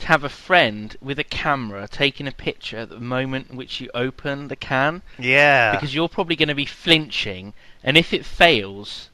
to 0.00 0.06
have 0.08 0.24
a 0.24 0.28
friend 0.28 0.96
with 1.00 1.18
a 1.20 1.24
camera 1.24 1.86
taking 1.88 2.26
a 2.26 2.32
picture 2.32 2.78
at 2.78 2.88
the 2.90 2.98
moment 2.98 3.50
in 3.50 3.56
which 3.56 3.80
you 3.80 3.88
open 3.94 4.48
the 4.48 4.56
can, 4.56 5.02
Yeah. 5.18 5.72
because 5.72 5.94
you're 5.94 6.08
probably 6.08 6.34
going 6.34 6.48
to 6.48 6.56
be 6.56 6.66
flinching, 6.66 7.52
and 7.84 7.96
if 7.96 8.12
it 8.12 8.24
fails, 8.24 9.10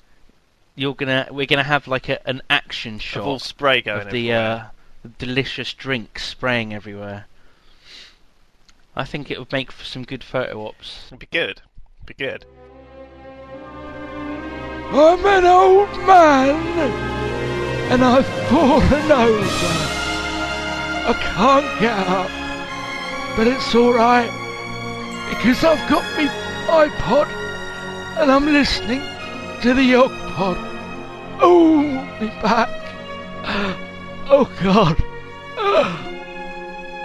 you're 0.79 0.95
gonna 0.95 1.27
we're 1.31 1.47
gonna 1.47 1.65
have 1.65 1.89
like 1.89 2.09
a, 2.09 2.27
an 2.29 2.41
action 2.49 3.01
shot 3.01 3.21
of 3.21 3.27
all 3.27 3.39
spray 3.41 3.83
going 3.83 4.07
of 4.07 4.13
the 4.13 4.33
uh, 4.33 4.65
the 5.03 5.09
delicious 5.09 5.75
drinks 5.75 6.25
spraying 6.25 6.73
everywhere. 6.73 7.27
I 8.95 9.05
think 9.05 9.31
it 9.31 9.39
would 9.39 9.53
make 9.53 9.73
for 9.73 9.85
some 9.85 10.05
good 10.05 10.23
photo 10.23 10.67
ops. 10.67 11.07
It'd 11.09 11.19
be 11.19 11.27
good. 11.27 11.63
It'd 12.05 12.07
be 12.07 12.15
good. 12.15 12.45
I'm 14.91 15.27
an 15.27 15.45
old 15.45 15.91
man, 16.07 16.57
and 17.91 18.05
I've 18.05 18.27
fallen 18.49 19.13
over. 19.13 19.89
I 21.07 21.13
can't 21.21 21.81
get 21.81 21.99
up, 22.09 23.37
but 23.37 23.47
it's 23.47 23.75
alright, 23.75 24.31
because 25.29 25.65
I've 25.65 25.89
got 25.91 26.05
me 26.17 26.27
iPod, 26.69 27.27
and 28.19 28.31
I'm 28.31 28.47
listening 28.47 29.03
to 29.63 29.75
the 29.75 29.83
Yog 29.83 30.13
Pod. 30.35 30.68
Oh, 31.41 31.83
me 32.21 32.27
back. 32.43 32.69
Oh, 34.29 34.51
God. 34.63 34.97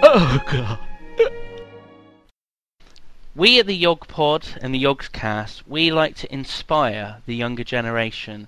Oh, 0.06 0.44
God. 0.52 0.80
We 3.36 3.60
at 3.60 3.68
the 3.68 3.76
Yog 3.76 4.08
Pod 4.08 4.48
and 4.62 4.74
the 4.74 4.84
Yogs 4.84 5.12
Cast, 5.12 5.68
we 5.68 5.92
like 5.92 6.16
to 6.18 6.32
inspire 6.34 7.18
the 7.26 7.36
younger 7.36 7.64
generation, 7.64 8.48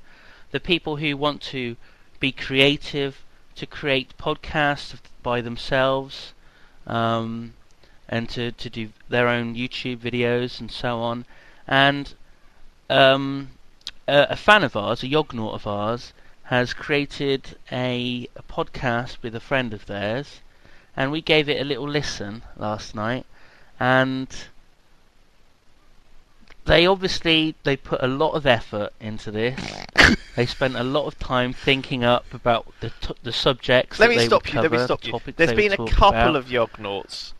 the 0.51 0.59
people 0.59 0.97
who 0.97 1.17
want 1.17 1.41
to 1.43 1.75
be 2.19 2.31
creative, 2.31 3.23
to 3.55 3.65
create 3.65 4.17
podcasts 4.17 4.95
by 5.23 5.41
themselves, 5.41 6.33
um, 6.85 7.53
and 8.07 8.29
to, 8.29 8.51
to 8.51 8.69
do 8.69 8.89
their 9.09 9.27
own 9.27 9.55
YouTube 9.55 9.97
videos 9.97 10.59
and 10.59 10.71
so 10.71 10.99
on. 10.99 11.25
And 11.67 12.13
um, 12.89 13.49
a, 14.07 14.27
a 14.31 14.35
fan 14.35 14.63
of 14.63 14.75
ours, 14.75 15.03
a 15.03 15.07
Yognaut 15.07 15.53
of 15.53 15.67
ours, 15.67 16.13
has 16.43 16.74
created 16.74 17.57
a, 17.71 18.27
a 18.35 18.43
podcast 18.43 19.17
with 19.21 19.35
a 19.35 19.39
friend 19.39 19.74
of 19.74 19.85
theirs, 19.85 20.41
and 20.95 21.12
we 21.12 21.21
gave 21.21 21.50
it 21.50 21.59
a 21.59 21.63
little 21.63 21.88
listen 21.88 22.43
last 22.57 22.93
night, 22.93 23.25
and 23.79 24.47
they 26.65 26.85
obviously 26.85 27.55
they 27.63 27.77
put 27.77 28.01
a 28.01 28.07
lot 28.07 28.31
of 28.31 28.45
effort 28.45 28.91
into 29.00 29.31
this. 29.31 29.59
they 30.35 30.45
spent 30.45 30.75
a 30.75 30.83
lot 30.83 31.05
of 31.05 31.17
time 31.19 31.53
thinking 31.53 32.03
up 32.03 32.33
about 32.33 32.71
the 32.81 32.91
t- 33.01 33.15
the 33.24 33.31
subjects. 33.31 34.00
Let 34.00 34.09
me 34.09 34.17
they 34.17 34.25
stop 34.27 34.51
you. 34.51 34.62
Let 34.62 34.71
me 34.71 34.79
stop 34.79 35.05
you. 35.05 35.19
There's 35.35 35.53
been 35.53 35.74
a 35.74 35.88
couple 35.88 36.35
about. 36.35 36.35
of 36.35 36.45
Yognauts 36.47 37.33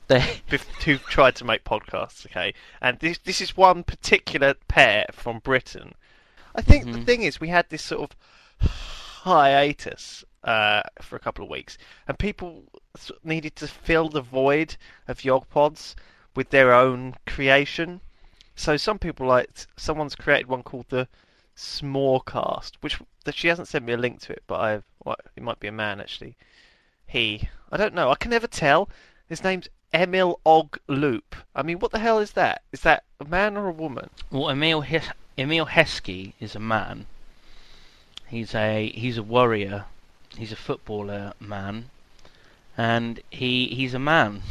who've 0.84 1.04
tried 1.04 1.36
to 1.36 1.46
make 1.46 1.64
podcasts, 1.64 2.26
okay? 2.28 2.54
And 2.82 3.00
this 3.00 3.18
this 3.20 3.42
is 3.42 3.58
one 3.58 3.84
particular 3.84 4.54
pair 4.68 5.06
from 5.12 5.40
Britain. 5.40 5.96
I 6.56 6.62
think 6.62 6.86
the 6.86 7.00
Mhm. 7.00 7.06
thing 7.06 7.24
is, 7.24 7.40
we 7.40 7.50
had 7.50 7.70
this 7.70 7.84
sort 7.84 8.10
of 8.12 8.70
hiatus 9.24 10.24
uh, 10.44 10.84
for 11.02 11.16
a 11.16 11.20
couple 11.20 11.44
of 11.44 11.50
weeks, 11.50 11.78
and 12.08 12.18
people 12.20 12.64
needed 13.24 13.56
to 13.58 13.68
fill 13.68 14.10
the 14.10 14.22
void 14.22 14.78
of 15.08 15.22
Yogpods 15.22 15.96
with 16.36 16.52
their 16.52 16.72
own 16.74 17.16
creation. 17.26 18.00
So 18.56 18.78
some 18.78 19.00
people 19.00 19.26
like 19.28 19.50
someone's 19.76 20.16
created 20.16 20.48
one 20.48 20.62
called 20.64 20.86
the 20.90 21.08
Smorecast, 21.58 22.74
which 22.82 23.00
that 23.24 23.36
she 23.36 23.48
hasn't 23.48 23.68
sent 23.68 23.86
me 23.86 23.94
a 23.94 23.98
link 23.98 24.22
to 24.22 24.34
it, 24.34 24.44
but 24.48 24.60
I 24.60 24.82
well, 25.04 25.16
it 25.36 25.42
might 25.44 25.60
be 25.60 25.68
a 25.68 25.72
man 25.72 26.00
actually. 26.00 26.38
He, 27.08 27.50
I 27.72 27.78
don't 27.78 27.94
know. 27.94 28.12
I 28.12 28.16
can 28.16 28.32
never 28.32 28.48
tell. 28.48 28.90
His 29.28 29.44
name's 29.44 29.68
Emil 29.94 30.40
Og 30.46 30.78
Loop. 30.88 31.36
I 31.56 31.64
mean, 31.64 31.80
what 31.80 31.92
the 31.92 32.00
hell 32.00 32.20
is 32.20 32.32
that? 32.34 32.62
Is 32.72 32.82
that 32.82 33.04
a 33.20 33.26
man 33.26 33.58
or 33.58 33.68
a 33.68 33.72
woman? 33.72 34.10
well, 34.32 34.50
Emil 34.50 34.82
Emile 35.38 35.66
Heskey 35.68 36.34
is 36.40 36.56
a 36.56 36.60
man. 36.60 37.06
He's 38.28 38.56
a 38.56 38.90
he's 38.90 39.18
a 39.18 39.24
warrior. 39.24 39.86
He's 40.38 40.52
a 40.52 40.56
footballer 40.56 41.34
man, 41.40 41.90
and 42.78 43.22
he 43.32 43.68
he's 43.68 43.94
a 43.94 44.00
man. 44.00 44.42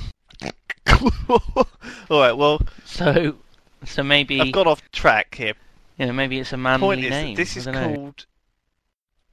All 1.29 2.21
right. 2.21 2.33
Well, 2.33 2.61
So 2.85 3.37
so 3.85 4.03
maybe 4.03 4.41
I've 4.41 4.53
got 4.53 4.67
off 4.67 4.83
track 4.93 5.35
here. 5.35 5.55
you 5.99 6.07
know 6.07 6.13
maybe 6.13 6.39
it's 6.39 6.53
a 6.53 6.57
manly 6.57 6.87
Point 6.87 7.05
is, 7.05 7.11
name. 7.11 7.35
this 7.37 7.57
is 7.57 7.65
don't 7.65 7.75
know. 7.75 7.95
called. 7.95 8.27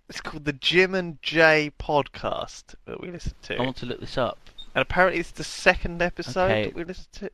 It's 0.09 0.19
called 0.21 0.43
the 0.45 0.53
Jim 0.53 0.93
and 0.93 1.21
Jay 1.21 1.71
podcast 1.79 2.75
that 2.85 2.99
we 2.99 3.11
listen 3.11 3.33
to, 3.43 3.55
I 3.57 3.61
want 3.61 3.77
to 3.77 3.85
look 3.85 4.01
this 4.01 4.17
up. 4.17 4.37
and 4.75 4.81
apparently 4.81 5.21
it's 5.21 5.31
the 5.31 5.43
second 5.45 6.01
episode 6.01 6.51
Okay. 6.51 6.63
that 6.65 6.75
we 6.75 6.83
listen 6.83 7.05
to. 7.13 7.29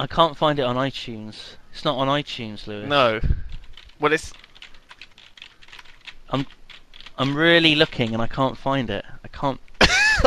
I 0.00 0.06
can't 0.06 0.36
find 0.36 0.58
it 0.58 0.62
on 0.62 0.76
iTunes. 0.76 1.56
It's 1.72 1.84
not 1.84 1.96
on 1.96 2.08
iTunes, 2.08 2.66
Lewis. 2.66 2.88
No. 2.88 3.20
Well, 4.00 4.12
it's 4.12 4.32
I'm 6.30 6.46
I'm 7.18 7.36
really 7.36 7.74
looking 7.74 8.14
and 8.14 8.22
I 8.22 8.26
can't 8.26 8.56
find 8.56 8.88
it. 8.90 9.04
I 9.24 9.28
can't. 9.28 9.60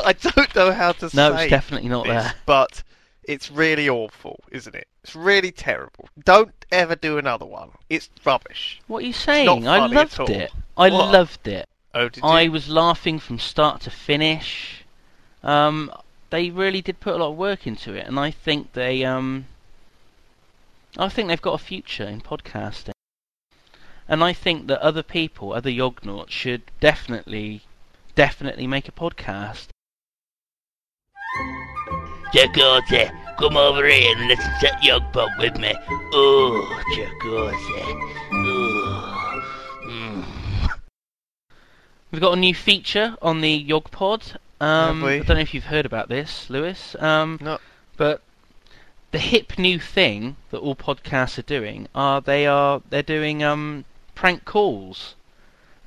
I 0.06 0.13
don't 0.13 0.53
know 0.56 0.72
how 0.72 0.92
to 0.94 1.10
No, 1.15 1.36
say 1.36 1.44
it's 1.46 1.50
definitely 1.50 1.89
not 1.89 2.06
this, 2.06 2.24
there. 2.24 2.34
but 2.46 2.84
it's 3.24 3.50
really 3.50 3.89
awful, 3.89 4.39
isn't 4.51 4.75
it? 4.75 4.88
It's 5.03 5.15
really 5.15 5.51
terrible. 5.51 6.08
Don't 6.24 6.53
ever 6.72 6.96
do 6.96 7.18
another 7.18 7.46
one. 7.46 7.72
It's 7.89 8.10
rubbish. 8.25 8.80
What 8.88 9.03
are 9.03 9.08
you 9.08 9.13
saying? 9.13 9.68
I 9.68 9.86
loved 9.88 10.30
it. 10.30 10.51
I 10.77 10.89
What? 10.89 11.12
loved 11.12 11.48
it. 11.48 11.68
Oh, 11.96 12.10
did 12.10 12.24
you? 12.24 12.30
I 12.30 12.48
was 12.48 12.70
laughing 12.70 13.20
from 13.20 13.39
start 13.39 13.82
to 13.82 13.89
finish. 13.92 14.84
Um, 15.44 15.92
they 16.30 16.50
really 16.50 16.82
did 16.82 17.00
put 17.00 17.13
a 17.15 17.18
lot 17.18 17.32
of 17.32 17.38
work 17.38 17.65
into 17.68 17.94
it, 17.94 18.08
and 18.08 18.20
I 18.20 18.32
think 18.32 18.74
they 18.74 19.03
um, 19.06 19.46
I 20.97 21.09
think 21.09 21.27
they've 21.27 21.41
got 21.41 21.59
a 21.59 21.63
future 21.63 22.03
in 22.03 22.21
podcasting. 22.21 22.91
And 24.07 24.23
I 24.23 24.33
think 24.33 24.67
that 24.67 24.81
other 24.81 25.03
people, 25.03 25.53
other 25.53 25.69
Yognauts, 25.69 26.29
should 26.29 26.63
definitely, 26.79 27.62
definitely 28.15 28.67
make 28.67 28.88
a 28.88 28.91
podcast. 28.91 29.67
Chakotay, 32.33 33.12
come 33.38 33.57
over 33.57 33.88
here 33.88 34.15
and 34.17 34.27
listen 34.27 34.51
to 34.62 34.71
Yog 34.81 35.13
Pod 35.13 35.31
with 35.39 35.57
me. 35.57 35.73
Oh, 36.13 36.83
Chakotay. 36.95 38.12
Oh. 38.33 39.43
Mm. 39.85 40.25
We've 42.12 42.21
got 42.21 42.33
a 42.33 42.39
new 42.39 42.53
feature 42.53 43.15
on 43.21 43.41
the 43.41 43.65
YogPod. 43.65 44.35
Um, 44.62 45.03
I 45.03 45.19
don't 45.19 45.38
know 45.38 45.41
if 45.41 45.53
you've 45.53 45.65
heard 45.65 45.85
about 45.85 46.09
this, 46.09 46.50
Lewis. 46.50 46.95
Um, 47.00 47.39
No. 47.41 47.59
But 47.97 48.21
the 49.13 49.20
hip 49.20 49.60
new 49.60 49.79
thing 49.79 50.36
that 50.50 50.58
all 50.58 50.75
podcasts 50.75 51.38
are 51.38 51.43
doing 51.43 51.88
are 51.93 52.20
they 52.20 52.48
are 52.48 52.82
they're 52.89 53.03
doing 53.03 53.43
um, 53.43 53.86
prank 54.15 54.43
calls. 54.43 55.13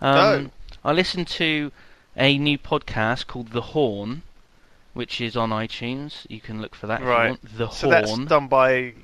Um, 0.01 0.53
I 0.85 0.93
listened 0.93 1.27
to 1.29 1.73
a 2.17 2.39
new 2.39 2.57
podcast 2.57 3.27
called 3.27 3.51
The 3.51 3.61
Horn, 3.61 4.23
which 4.95 5.21
is 5.21 5.37
on 5.37 5.51
iTunes. 5.51 6.25
You 6.31 6.41
can 6.41 6.61
look 6.63 6.77
for 6.77 6.87
that 6.87 7.01
if 7.01 7.07
Right. 7.07 7.25
you 7.25 7.29
want. 7.31 7.59
The 7.59 7.69
so 7.69 7.89
that's 7.91 8.11
Horn. 8.11 8.27
done 8.27 8.47
by 8.47 8.95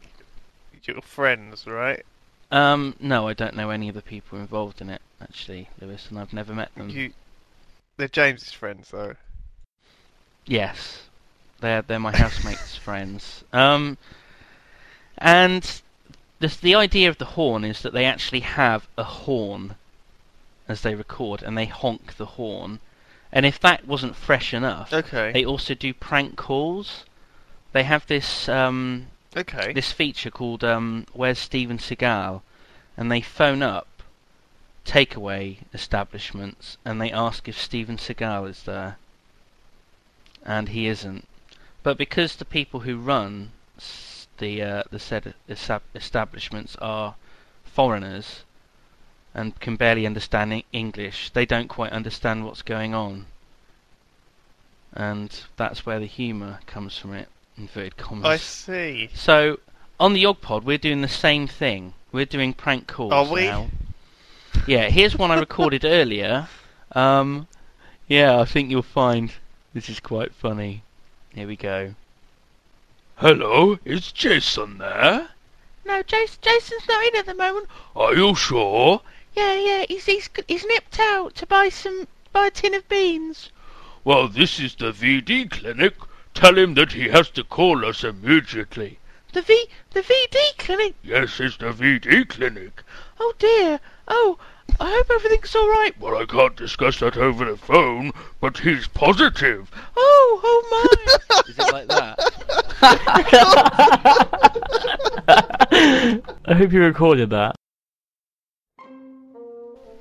your 0.85 1.03
friends, 1.03 1.67
right? 1.67 2.05
Um, 2.53 2.95
no, 3.01 3.27
I 3.27 3.35
don't 3.35 3.57
know 3.57 3.71
any 3.71 3.89
of 3.89 3.97
the 3.97 4.03
people 4.03 4.39
involved 4.39 4.81
in 4.81 4.89
it 4.89 5.03
actually, 5.21 5.69
Lewis, 5.81 6.07
and 6.11 6.19
I've 6.21 6.33
never 6.33 6.55
met 6.55 6.73
them. 6.77 6.91
You, 6.91 7.13
they're 7.97 8.07
James's 8.07 8.53
friends, 8.53 8.91
though. 8.93 9.17
Yes, 10.47 11.09
they're 11.63 11.81
they're 11.83 11.99
my 11.99 12.13
housemates' 12.13 12.77
friends. 12.77 13.45
Um, 13.53 13.97
and 15.17 15.81
the 16.41 16.49
the 16.49 16.75
idea 16.75 17.09
of 17.09 17.17
the 17.17 17.25
horn 17.37 17.65
is 17.65 17.81
that 17.83 17.95
they 17.95 18.05
actually 18.05 18.41
have 18.41 18.87
a 18.99 19.05
horn 19.05 19.77
as 20.69 20.83
they 20.83 20.95
record, 20.95 21.43
and 21.43 21.57
they 21.57 21.67
honk 21.67 22.17
the 22.17 22.27
horn, 22.37 22.81
And 23.33 23.47
if 23.47 23.59
that 23.61 23.87
wasn't 23.87 24.15
fresh 24.15 24.53
enough, 24.53 24.93
Okay. 24.93 25.33
they 25.33 25.45
also 25.45 25.75
do 25.75 25.95
prank 25.95 26.37
calls. 26.37 27.05
They 27.73 27.85
have 27.85 28.07
this 28.07 28.49
um, 28.49 29.07
Okay. 29.35 29.73
this 29.73 29.93
feature 29.93 30.31
called 30.31 30.63
um, 30.63 31.07
"Where's 31.15 31.39
Steven 31.39 31.79
Seagal," 31.79 32.43
and 32.97 33.11
they 33.11 33.23
phone 33.23 33.63
up 33.63 33.87
takeaway 34.85 35.59
establishments 35.73 36.77
and 36.85 37.01
they 37.01 37.13
ask 37.13 37.49
if 37.49 37.57
Steven 37.59 37.97
Seagal 37.97 38.51
is 38.51 38.63
there, 38.65 38.97
and 40.45 40.69
he 40.69 40.87
isn't. 40.89 41.27
But 41.83 41.99
because 41.99 42.37
the 42.37 42.45
people 42.45 42.81
who 42.81 42.97
run 42.97 43.53
the 44.39 44.63
uh, 44.63 44.83
the 44.91 44.99
said 44.99 45.35
establishments 45.95 46.77
are 46.81 47.15
foreigners 47.65 48.45
and 49.35 49.59
can 49.61 49.77
barely 49.77 50.07
understand 50.07 50.63
English, 50.73 51.31
they 51.31 51.47
don't 51.47 51.69
quite 51.69 51.93
understand 51.93 52.45
what's 52.45 52.63
going 52.63 52.95
on. 52.95 53.27
And 54.93 55.41
that's 55.57 55.87
where 55.87 55.99
the 55.99 56.07
humour 56.07 56.61
comes 56.67 56.99
from 56.99 57.15
it, 57.15 57.29
inverted 57.57 57.97
commas. 57.97 58.27
I 58.27 58.37
see. 58.37 59.09
So 59.15 59.59
on 59.99 60.13
the 60.13 60.25
Yogpod, 60.25 60.65
we're 60.65 60.77
doing 60.77 61.01
the 61.01 61.09
same 61.09 61.47
thing. 61.47 61.95
We're 62.13 62.27
doing 62.27 62.53
prank 62.53 62.87
calls 62.89 63.13
Are 63.13 63.33
we? 63.33 63.47
now. 63.47 63.71
Yeah, 64.67 64.91
here's 64.91 65.17
one 65.17 65.31
I 65.31 65.39
recorded 65.39 65.85
earlier. 65.99 66.49
Um, 66.93 67.49
yeah, 68.07 68.39
I 68.39 68.45
think 68.45 68.71
you'll 68.71 68.83
find 68.83 69.33
this 69.73 69.89
is 69.89 69.99
quite 69.99 70.35
funny. 70.35 70.83
Here 71.35 71.47
we 71.47 71.57
go. 71.57 71.95
Hello, 73.17 73.79
is 73.87 74.13
Jason 74.13 74.77
there? 74.77 75.31
No, 75.83 76.03
Jason, 76.03 76.39
Jason's 76.43 76.87
not 76.87 77.07
in 77.07 77.17
at 77.17 77.25
the 77.25 77.35
moment. 77.35 77.69
Are 77.97 78.15
you 78.15 78.35
sure? 78.35 79.01
Yeah, 79.35 79.55
yeah, 79.55 79.87
he's 79.89 80.05
he's 80.05 80.29
he's 80.47 80.67
nipped 80.67 80.99
out 81.01 81.35
to 81.37 81.47
buy 81.47 81.71
some 81.71 82.07
buy 82.35 82.49
a 82.49 82.51
tin 82.51 82.75
of 82.75 82.87
beans. 82.87 83.49
Well, 84.05 84.29
this 84.29 84.61
is 84.61 84.75
the 84.75 84.93
VD 84.93 85.51
clinic. 85.51 85.95
Tell 86.35 86.59
him 86.59 86.75
that 86.75 86.93
he 86.93 87.09
has 87.09 87.31
to 87.31 87.45
call 87.45 87.87
us 87.87 88.05
immediately. 88.05 88.99
The 89.33 89.41
V 89.41 89.69
the 89.93 90.03
VD 90.03 90.59
clinic. 90.59 90.95
Yes, 91.03 91.41
it's 91.41 91.57
the 91.57 91.73
VD 91.73 92.29
clinic. 92.29 92.83
Oh 93.19 93.33
dear. 93.39 93.81
Oh, 94.07 94.39
I 94.81 94.91
hope 94.91 95.11
everything's 95.11 95.55
all 95.55 95.69
right. 95.69 95.95
Well, 96.01 96.17
I 96.17 96.25
can't 96.27 96.57
discuss 96.57 96.99
that 97.01 97.17
over 97.17 97.45
the 97.45 97.57
phone, 97.57 98.13
but 98.41 98.59
he's 98.59 98.89
positive. 98.89 99.71
Oh, 99.97 100.41
oh 100.45 100.63
my. 100.71 100.87
is 101.49 101.59
it 101.59 101.73
like 101.73 101.89
that? 101.89 102.19
I 106.47 106.55
hope 106.55 106.73
you 106.73 106.83
recorded 106.83 107.31
that. 107.31 107.55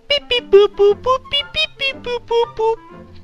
beep 0.10 0.28
beep 0.28 0.50
boop 0.52 0.76
boop 0.76 1.02
boop 1.02 1.24
beep 1.32 1.46
beep 1.54 1.70
beep 1.78 1.96
boop 2.04 2.26
boop 2.26 2.56
boop. 2.56 2.78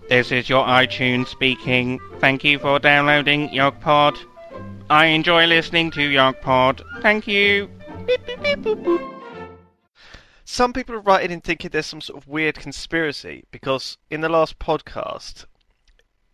This 0.10 0.32
is 0.32 0.48
your 0.48 0.66
iTunes 0.66 1.28
speaking. 1.28 2.00
Thank 2.20 2.44
you 2.44 2.60
for 2.60 2.80
downloading 2.80 3.50
Yogpod. 3.50 4.18
I 4.90 5.08
enjoy 5.08 5.48
listening 5.48 5.92
to 5.92 6.00
Yogpod. 6.00 6.82
Thank 7.02 7.28
you. 7.28 7.70
Beep 8.06 8.26
beep 8.26 8.42
beep 8.42 8.60
boop 8.60 8.82
boop. 8.84 9.17
Some 10.50 10.72
people 10.72 10.96
are 10.96 11.02
writing 11.02 11.32
in 11.32 11.42
thinking 11.42 11.72
there's 11.72 11.88
some 11.88 12.00
sort 12.00 12.24
of 12.24 12.26
weird 12.30 12.56
conspiracy 12.56 13.44
because 13.52 13.98
in 14.10 14.22
the 14.22 14.30
last 14.30 14.58
podcast, 14.60 15.44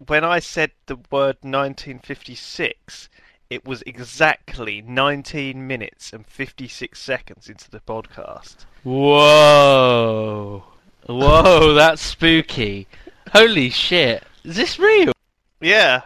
when 0.05 0.23
I 0.23 0.37
said 0.37 0.69
the 0.85 0.97
word 1.09 1.37
1956, 1.41 3.09
it 3.49 3.65
was 3.65 3.81
exactly 3.87 4.83
19 4.83 5.65
minutes 5.65 6.13
and 6.13 6.27
56 6.27 7.01
seconds 7.01 7.49
into 7.49 7.71
the 7.71 7.79
podcast. 7.79 8.67
Whoa. 8.83 10.63
Whoa, 11.07 11.73
that's 11.73 12.03
spooky. 12.03 12.87
Holy 13.31 13.71
shit. 13.71 14.23
Is 14.43 14.55
this 14.55 14.77
real? 14.77 15.11
Yeah, 15.59 16.03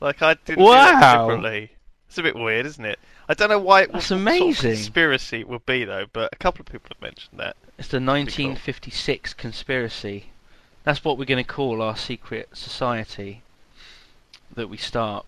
like 0.00 0.22
I 0.22 0.34
didn't 0.44 0.64
Wow. 0.64 1.40
It's 2.08 2.18
a 2.18 2.22
bit 2.22 2.34
weird, 2.34 2.66
isn't 2.66 2.84
it? 2.84 2.98
I 3.28 3.34
don't 3.34 3.48
know 3.48 3.58
why 3.58 3.82
it 3.82 3.92
That's 3.92 3.94
what 3.94 4.02
sort 4.04 4.20
of 4.20 4.26
amazing. 4.26 4.72
conspiracy 4.72 5.40
it 5.40 5.48
would 5.48 5.64
be 5.66 5.84
though, 5.84 6.06
but 6.12 6.30
a 6.32 6.36
couple 6.36 6.60
of 6.60 6.66
people 6.66 6.90
have 6.94 7.00
mentioned 7.02 7.38
that. 7.40 7.56
It's 7.78 7.88
the 7.88 7.96
1956 8.00 9.34
conspiracy. 9.34 10.26
That's 10.84 11.02
what 11.04 11.16
we're 11.18 11.24
going 11.24 11.42
to 11.42 11.50
call 11.50 11.80
our 11.80 11.96
secret 11.96 12.50
society 12.52 13.42
that 14.54 14.68
we 14.68 14.76
start. 14.76 15.24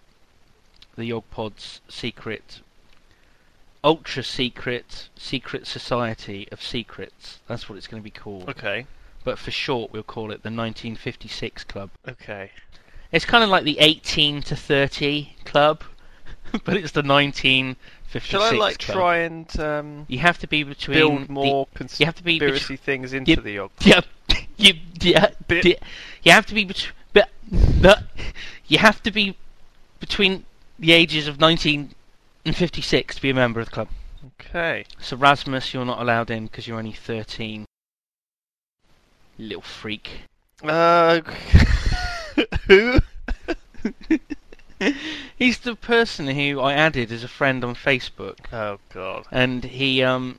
The 0.97 1.11
Yogpod's 1.11 1.81
secret, 1.89 2.61
ultra 3.83 4.23
secret, 4.23 5.09
secret 5.17 5.67
society 5.67 6.49
of 6.53 6.63
secrets. 6.63 7.41
That's 7.49 7.69
what 7.69 7.77
it's 7.77 7.87
going 7.87 8.03
to 8.03 8.05
be 8.05 8.11
called. 8.11 8.49
Okay, 8.49 8.87
But 9.25 9.39
for 9.39 9.51
short, 9.51 9.93
we'll 9.93 10.03
call 10.03 10.27
it 10.31 10.43
the 10.43 10.51
1956 10.51 11.65
Club. 11.65 11.91
okay. 12.07 12.51
It's 13.13 13.25
kind 13.25 13.45
of 13.45 13.51
like 13.51 13.65
the 13.65 13.79
18 13.79 14.43
to 14.43 14.57
30 14.57 15.37
Club, 15.45 15.83
but 16.65 16.77
it's 16.77 16.93
the 16.93 17.03
1956 17.03 18.25
Shall 18.27 18.43
I 18.43 18.51
like 18.53 18.79
Club. 18.79 18.97
try 18.97 19.17
and 19.19 19.61
um, 19.61 20.05
You 20.09 20.19
have 20.21 20.39
to 20.39 20.47
be 20.47 20.63
between 20.63 20.97
build 20.97 21.29
the- 21.29 21.33
more 21.33 21.69
you 21.99 22.07
have 22.07 22.15
to 22.17 22.23
be 22.25 22.39
conspiracy 22.39 22.77
things 22.77 23.13
into 23.13 23.33
Yep. 23.33 23.43
the 23.43 23.53
Yog? 23.53 23.71
Yeah, 23.81 24.01
you, 24.57 24.75
yeah, 25.01 25.31
Bit- 25.49 25.83
you 26.23 26.33
have 26.33 26.47
to 26.47 26.55
be 26.55 26.65
bet- 26.65 26.89
but, 27.13 27.29
but 27.81 28.05
you 28.67 28.79
have 28.79 29.03
to 29.03 29.11
be 29.11 29.37
between 30.01 30.45
the 30.79 30.93
ages 30.93 31.29
of 31.29 31.39
19 31.41 31.91
and 32.45 32.57
56 32.57 33.15
to 33.17 33.23
be 33.23 33.31
a 33.31 33.35
member 33.35 33.61
of 33.61 33.67
the 33.67 33.73
club. 33.73 33.89
Okay. 34.41 34.85
So 35.01 35.17
Rasmus, 35.17 35.73
you're 35.75 35.85
not 35.85 36.01
allowed 36.01 36.31
in 36.31 36.47
because 36.47 36.67
you're 36.67 36.79
only 36.79 36.93
13. 36.93 37.65
Little 39.39 39.63
freak. 39.63 40.11
Uh, 40.63 41.21
who? 42.67 42.99
He's 45.37 45.59
the 45.59 45.77
person 45.77 46.27
who 46.29 46.61
I 46.61 46.73
added 46.73 47.13
as 47.13 47.23
a 47.23 47.29
friend 47.29 47.63
on 47.65 47.75
Facebook, 47.75 48.39
Oh 48.53 48.79
God. 48.93 49.27
and 49.31 49.65
he 49.65 50.03
um 50.03 50.39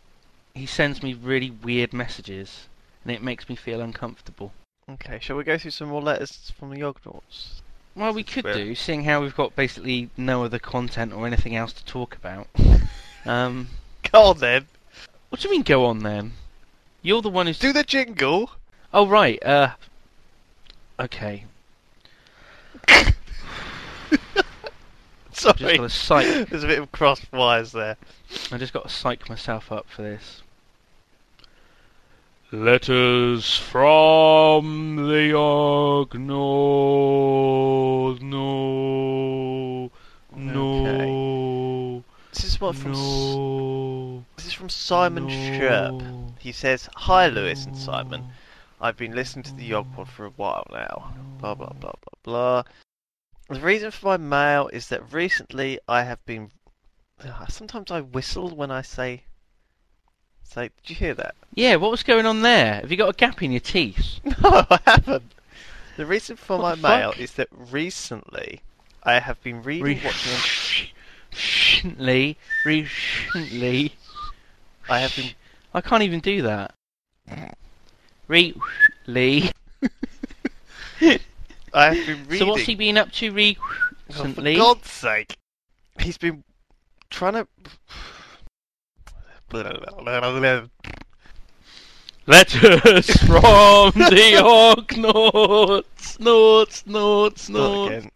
he 0.56 0.66
sends 0.66 1.04
me 1.04 1.14
really 1.14 1.52
weird 1.52 1.94
messages, 1.94 2.68
and 3.04 3.12
it 3.14 3.22
makes 3.22 3.48
me 3.48 3.56
feel 3.56 3.80
uncomfortable. 3.82 4.54
Okay, 4.90 5.20
shall 5.22 5.36
we 5.36 5.44
go 5.44 5.58
through 5.58 5.72
some 5.72 5.90
more 5.90 6.02
letters 6.02 6.52
from 6.58 6.70
the 6.72 6.78
Yognauts? 6.78 7.62
Well, 7.96 8.14
we 8.14 8.24
could 8.24 8.46
do, 8.46 8.74
seeing 8.76 9.04
how 9.04 9.22
we've 9.22 9.36
got 9.36 9.56
basically 9.56 10.10
no 10.18 10.44
other 10.46 10.60
content 10.60 11.14
or 11.14 11.26
anything 11.28 11.56
else 11.56 11.74
to 11.74 11.86
talk 11.86 12.16
about. 12.16 12.48
Um, 13.26 13.68
Go 14.10 14.22
on 14.22 14.38
then. 14.38 14.68
what 15.28 15.42
do 15.42 15.50
you 15.50 15.54
mean 15.54 15.64
go 15.64 15.84
on 15.86 16.00
then? 16.00 16.32
You're 17.02 17.22
the 17.22 17.28
one 17.30 17.46
who's. 17.48 17.60
Do 17.60 17.74
the 17.74 17.84
jingle. 17.84 18.52
Oh 18.94 19.06
right. 19.06 19.44
Uh. 19.46 19.72
Okay. 20.98 21.44
Just 25.38 25.60
Sorry. 25.60 25.78
got 25.78 25.84
to 25.84 25.90
psych. 25.90 26.26
There's 26.50 26.64
a 26.64 26.68
bit 26.68 26.80
of 26.80 26.92
cross 26.92 27.22
wires 27.32 27.72
there. 27.72 27.96
I 28.52 28.58
just 28.58 28.74
got 28.74 28.84
to 28.84 28.90
psych 28.90 29.30
myself 29.30 29.72
up 29.72 29.88
for 29.88 30.02
this. 30.02 30.42
Letters 32.52 33.58
from 33.58 34.96
the 34.96 35.38
Argnaut. 35.38 36.18
No. 38.22 39.92
No. 40.36 40.88
Okay. 40.88 42.04
This 42.34 42.46
is 42.46 42.60
what 42.62 42.76
from. 42.76 42.94
S- 42.94 42.98
No. 42.98 44.26
This 44.38 44.48
is 44.48 44.54
from 44.54 44.70
Simon 44.70 45.28
Sherp. 45.28 46.32
He 46.40 46.52
says, 46.52 46.90
"Hi, 46.96 47.28
Lewis 47.28 47.66
and 47.66 47.78
Simon. 47.78 48.24
I've 48.82 48.98
been 48.98 49.14
listening 49.14 49.44
to 49.44 49.54
the 49.54 49.70
Yogpod 49.70 50.08
for 50.08 50.26
a 50.26 50.30
while 50.32 50.66
now. 50.72 51.14
Blah 51.40 51.54
blah 51.56 51.74
blah 51.74 51.94
blah 52.24 52.24
blah. 52.24 52.64
The 53.50 53.60
reason 53.62 53.92
for 53.92 54.06
my 54.06 54.18
mail 54.18 54.68
is 54.74 54.90
that 54.90 55.14
recently 55.14 55.80
I 55.88 56.04
have 56.04 56.24
been. 56.26 56.52
Ah, 57.26 57.46
sometimes 57.50 57.92
I 57.92 58.02
whistle 58.02 58.50
when 58.56 58.72
I 58.72 58.82
say. 58.82 59.24
Say, 60.44 60.70
did 60.82 60.90
you 60.90 60.96
hear 60.96 61.14
that? 61.16 61.36
Yeah. 61.54 61.76
What 61.78 61.92
was 61.92 62.04
going 62.04 62.26
on 62.26 62.42
there? 62.42 62.76
Have 62.76 62.92
you 62.92 62.98
got 62.98 63.10
a 63.10 63.18
gap 63.18 63.42
in 63.42 63.52
your 63.52 63.60
teeth? 63.62 64.20
No, 64.42 64.66
I 64.70 64.80
haven't. 64.86 65.32
The 65.98 66.06
reason 66.06 66.36
for 66.36 66.58
What 66.58 66.80
my 66.80 66.90
mail 67.00 67.12
fuck? 67.12 67.20
is 67.20 67.34
that 67.34 67.48
recently 67.52 68.62
I 69.04 69.20
have 69.20 69.42
been 69.42 69.64
reading, 69.64 70.00
watching. 70.04 70.90
Recently, 71.32 72.38
recently. 72.66 73.94
I 74.90 75.00
have 75.00 75.16
been. 75.16 75.32
I 75.74 75.82
can't 75.82 76.04
even 76.04 76.20
do 76.20 76.42
that. 76.44 76.76
Recently. 78.28 79.52
I 81.74 81.94
have 81.94 82.06
been 82.06 82.24
reading. 82.28 82.40
So 82.40 82.46
what's 82.48 82.64
he 82.64 82.76
been 82.76 82.98
up 82.98 83.12
to 83.14 83.28
Oh, 83.28 83.32
for 83.34 84.24
recently? 84.24 84.56
God's 84.56 84.90
sake, 84.90 85.38
he's 86.00 86.18
been 86.18 86.44
trying 87.10 87.34
to. 87.34 87.48
Letters 92.28 93.10
from 93.22 93.92
the 93.96 94.42
Argonauts. 94.44 96.20
Notes, 96.20 96.86
notes, 96.86 97.48
Not 97.50 97.60
notes. 97.60 97.96
again. 97.96 98.12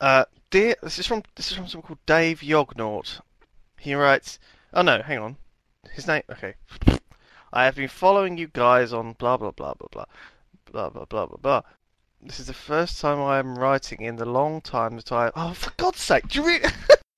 Uh, 0.00 0.24
dear, 0.50 0.74
this 0.82 0.98
is 0.98 1.06
from 1.06 1.22
this 1.36 1.50
is 1.52 1.56
from 1.56 1.68
someone 1.68 1.86
called 1.86 2.04
Dave 2.06 2.42
Yognaut. 2.42 3.20
He 3.78 3.94
writes, 3.94 4.40
"Oh 4.74 4.82
no, 4.82 5.00
hang 5.00 5.18
on, 5.18 5.36
his 5.92 6.08
name. 6.08 6.22
Okay, 6.30 6.54
I 7.52 7.64
have 7.64 7.76
been 7.76 7.88
following 7.88 8.36
you 8.36 8.48
guys 8.48 8.92
on 8.92 9.12
blah 9.12 9.36
blah 9.36 9.52
blah 9.52 9.74
blah 9.74 9.88
blah 9.92 10.06
blah 10.72 10.90
blah 10.90 11.04
blah 11.04 11.26
blah 11.26 11.38
blah. 11.40 11.62
This 12.26 12.40
is 12.40 12.48
the 12.48 12.54
first 12.54 13.00
time 13.00 13.20
I 13.20 13.38
am 13.38 13.56
writing 13.56 14.02
in 14.02 14.16
the 14.16 14.24
long 14.24 14.60
time 14.60 14.96
that 14.96 15.12
I. 15.12 15.30
Oh, 15.36 15.54
for 15.54 15.70
God's 15.76 16.00
sake! 16.00 16.26
Do 16.26 16.40
you 16.40 16.46
read? 16.46 16.72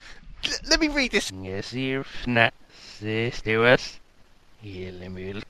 Let 0.69 0.81
me 0.81 0.89
read 0.89 1.13
this. 1.13 1.33
Yes, 1.33 1.73
you're 1.73 2.05
not 2.27 2.53
sisters. 2.77 3.99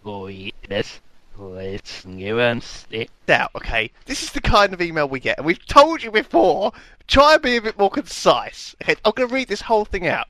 Goides. 0.04 0.52
Let's 0.68 1.10
give 2.04 2.38
it. 2.92 3.10
out, 3.28 3.50
okay? 3.56 3.90
This 4.06 4.22
is 4.22 4.30
the 4.30 4.40
kind 4.40 4.72
of 4.72 4.80
email 4.80 5.08
we 5.08 5.18
get, 5.18 5.38
and 5.38 5.46
we've 5.46 5.66
told 5.66 6.04
you 6.04 6.12
before. 6.12 6.72
Try 7.08 7.34
and 7.34 7.42
be 7.42 7.56
a 7.56 7.62
bit 7.62 7.76
more 7.76 7.90
concise. 7.90 8.76
Okay, 8.80 8.94
I'm 9.04 9.12
going 9.16 9.28
to 9.28 9.34
read 9.34 9.48
this 9.48 9.62
whole 9.62 9.84
thing 9.84 10.06
out. 10.06 10.28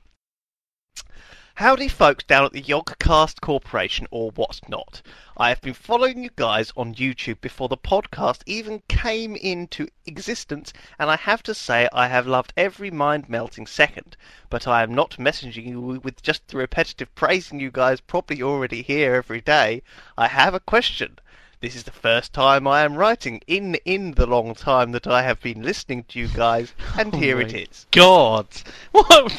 Howdy, 1.59 1.89
folks 1.89 2.23
down 2.23 2.45
at 2.45 2.53
the 2.53 2.61
Yogcast 2.61 3.41
Corporation, 3.41 4.07
or 4.11 4.31
what's 4.31 4.61
not. 4.69 5.01
I 5.35 5.49
have 5.49 5.59
been 5.59 5.73
following 5.73 6.23
you 6.23 6.29
guys 6.37 6.71
on 6.77 6.95
YouTube 6.95 7.41
before 7.41 7.67
the 7.67 7.75
podcast 7.75 8.43
even 8.45 8.81
came 8.87 9.35
into 9.35 9.89
existence, 10.05 10.71
and 10.97 11.09
I 11.09 11.17
have 11.17 11.43
to 11.43 11.53
say 11.53 11.89
I 11.91 12.07
have 12.07 12.25
loved 12.25 12.53
every 12.55 12.89
mind 12.91 13.27
melting 13.27 13.67
second. 13.67 14.15
But 14.49 14.69
I 14.69 14.83
am 14.83 14.95
not 14.95 15.17
messaging 15.17 15.65
you 15.65 15.81
with 15.81 16.21
just 16.21 16.47
the 16.47 16.55
repetitive 16.55 17.13
praising 17.13 17.59
you 17.59 17.71
guys 17.71 17.99
probably 17.99 18.41
already 18.41 18.81
hear 18.81 19.15
every 19.15 19.41
day. 19.41 19.81
I 20.17 20.29
have 20.29 20.53
a 20.53 20.61
question. 20.61 21.19
This 21.61 21.75
is 21.75 21.83
the 21.83 21.91
first 21.91 22.31
time 22.31 22.65
I 22.69 22.83
am 22.83 22.95
writing 22.95 23.41
in 23.45 23.75
in 23.83 24.13
the 24.13 24.25
long 24.25 24.55
time 24.55 24.93
that 24.93 25.05
I 25.05 25.23
have 25.23 25.41
been 25.41 25.61
listening 25.61 26.03
to 26.05 26.17
you 26.17 26.29
guys, 26.29 26.73
and 26.97 27.13
Oh 27.13 27.17
here 27.17 27.41
it 27.41 27.53
is. 27.53 27.85
God, 27.91 28.47
what 28.91 29.31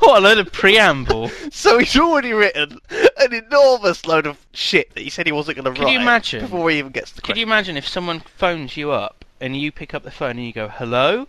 what 0.00 0.18
a 0.18 0.20
load 0.20 0.38
of 0.38 0.52
preamble. 0.52 1.30
So 1.52 1.78
he's 1.78 1.96
already 1.96 2.32
written 2.32 2.80
an 3.20 3.32
enormous 3.32 4.06
load 4.06 4.26
of 4.26 4.38
shit 4.52 4.92
that 4.94 5.02
he 5.02 5.08
said 5.10 5.26
he 5.26 5.32
wasn't 5.32 5.56
going 5.58 5.72
to 5.72 5.78
Can 5.78 5.84
write 5.84 5.92
you 5.92 6.00
imagine? 6.00 6.40
before 6.42 6.68
he 6.70 6.78
even 6.78 6.90
gets 6.90 7.10
to 7.10 7.16
the 7.16 7.22
Could 7.22 7.36
you 7.36 7.44
imagine 7.46 7.76
if 7.76 7.86
someone 7.86 8.20
phones 8.20 8.76
you 8.76 8.90
up 8.90 9.24
and 9.40 9.56
you 9.56 9.70
pick 9.70 9.94
up 9.94 10.02
the 10.02 10.10
phone 10.10 10.30
and 10.32 10.44
you 10.46 10.52
go 10.52 10.66
hello, 10.68 11.28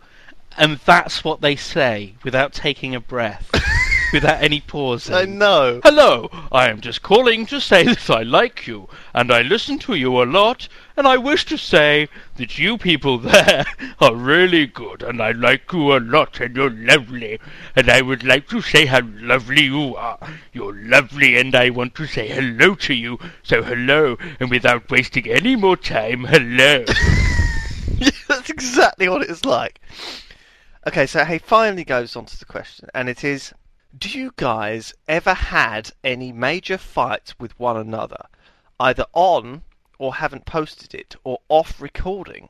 and 0.57 0.77
that's 0.83 1.23
what 1.23 1.41
they 1.41 1.55
say 1.55 2.15
without 2.23 2.53
taking 2.53 2.95
a 2.95 2.99
breath, 2.99 3.49
without 4.11 4.41
any 4.41 4.61
pausing. 4.61 5.15
I 5.15 5.25
know. 5.25 5.81
Hello, 5.83 6.29
I 6.51 6.69
am 6.69 6.81
just 6.81 7.01
calling 7.01 7.45
to 7.47 7.59
say 7.59 7.83
that 7.83 8.09
I 8.09 8.23
like 8.23 8.67
you, 8.67 8.87
and 9.13 9.31
I 9.31 9.41
listen 9.41 9.79
to 9.79 9.95
you 9.95 10.21
a 10.21 10.25
lot, 10.25 10.67
and 10.97 11.07
I 11.07 11.17
wish 11.17 11.45
to 11.45 11.57
say 11.57 12.07
that 12.37 12.57
you 12.57 12.77
people 12.77 13.17
there 13.17 13.65
are 13.99 14.15
really 14.15 14.65
good, 14.67 15.03
and 15.03 15.21
I 15.21 15.31
like 15.31 15.71
you 15.71 15.95
a 15.95 15.99
lot, 15.99 16.39
and 16.39 16.55
you're 16.55 16.69
lovely, 16.69 17.39
and 17.75 17.89
I 17.89 18.01
would 18.01 18.23
like 18.23 18.47
to 18.49 18.61
say 18.61 18.85
how 18.85 19.01
lovely 19.03 19.63
you 19.63 19.95
are. 19.95 20.19
You're 20.53 20.75
lovely, 20.75 21.37
and 21.37 21.55
I 21.55 21.69
want 21.69 21.95
to 21.95 22.05
say 22.05 22.27
hello 22.27 22.75
to 22.75 22.93
you, 22.93 23.19
so 23.43 23.63
hello, 23.63 24.17
and 24.39 24.49
without 24.49 24.89
wasting 24.89 25.27
any 25.27 25.55
more 25.55 25.77
time, 25.77 26.25
hello. 26.25 26.85
That's 28.27 28.49
exactly 28.49 29.09
what 29.09 29.21
it 29.21 29.29
is 29.29 29.45
like. 29.45 29.81
Okay, 30.87 31.05
so 31.05 31.25
he 31.25 31.37
finally 31.37 31.83
goes 31.83 32.15
on 32.15 32.25
to 32.25 32.39
the 32.39 32.45
question, 32.45 32.87
and 32.93 33.09
it 33.09 33.23
is 33.23 33.53
Do 33.97 34.09
you 34.09 34.33
guys 34.35 34.93
ever 35.07 35.33
had 35.33 35.91
any 36.03 36.31
major 36.31 36.77
fights 36.77 37.39
with 37.39 37.59
one 37.59 37.75
another, 37.75 38.27
either 38.79 39.05
on 39.13 39.63
or 39.97 40.15
haven't 40.15 40.45
posted 40.45 40.93
it, 40.93 41.15
or 41.23 41.39
off 41.49 41.81
recording? 41.81 42.49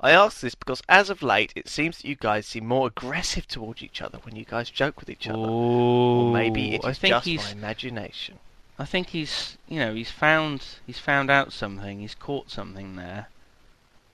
I 0.00 0.10
ask 0.10 0.40
this 0.40 0.54
because 0.54 0.82
as 0.88 1.08
of 1.08 1.22
late 1.22 1.52
it 1.56 1.68
seems 1.68 1.98
that 1.98 2.08
you 2.08 2.16
guys 2.16 2.46
seem 2.46 2.66
more 2.66 2.88
aggressive 2.88 3.46
towards 3.46 3.82
each 3.82 4.02
other 4.02 4.18
when 4.18 4.36
you 4.36 4.44
guys 4.44 4.68
joke 4.68 5.00
with 5.00 5.08
each 5.08 5.28
other. 5.28 5.38
Or 5.38 6.32
maybe 6.32 6.74
it 6.74 6.84
I 6.84 6.92
think 6.92 7.12
just 7.12 7.26
he's 7.26 7.44
my 7.44 7.52
imagination. 7.52 8.38
I 8.78 8.84
think 8.84 9.08
he's, 9.08 9.56
you 9.68 9.78
know, 9.78 9.94
he's 9.94 10.10
found 10.10 10.64
he's 10.86 10.98
found 10.98 11.30
out 11.30 11.52
something. 11.52 12.00
He's 12.00 12.14
caught 12.14 12.50
something 12.50 12.96
there 12.96 13.28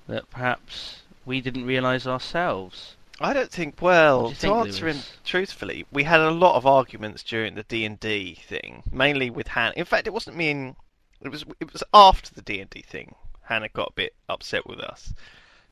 that 0.07 0.31
perhaps 0.31 1.03
we 1.25 1.41
didn't 1.41 1.65
realise 1.65 2.07
ourselves. 2.07 2.95
I 3.21 3.33
don't 3.33 3.51
think. 3.51 3.81
Well, 3.81 4.31
to 4.31 4.35
think, 4.35 4.55
answer 4.55 4.89
him 4.89 4.99
truthfully, 5.25 5.87
we 5.93 6.05
had 6.05 6.21
a 6.21 6.31
lot 6.31 6.57
of 6.57 6.67
arguments 6.67 7.23
during 7.23 7.55
the 7.55 7.63
D 7.65 7.85
and 7.85 8.01
D 8.01 8.35
thing, 8.47 8.83
mainly 8.91 9.31
with 9.31 9.49
Hannah. 9.49 9.75
In 9.77 9.85
fact, 9.85 10.07
it 10.07 10.13
wasn't 10.13 10.37
me 10.37 10.51
and 10.51 10.77
it 11.21 11.29
was 11.29 11.45
it 11.61 11.73
was 11.73 11.85
after 11.95 12.35
the 12.35 12.43
D 12.43 12.61
and 12.61 12.71
D 12.71 12.83
thing. 12.83 13.15
Hannah 13.43 13.69
got 13.69 13.91
a 13.91 13.93
bit 13.95 14.15
upset 14.29 14.67
with 14.67 14.81
us, 14.81 15.13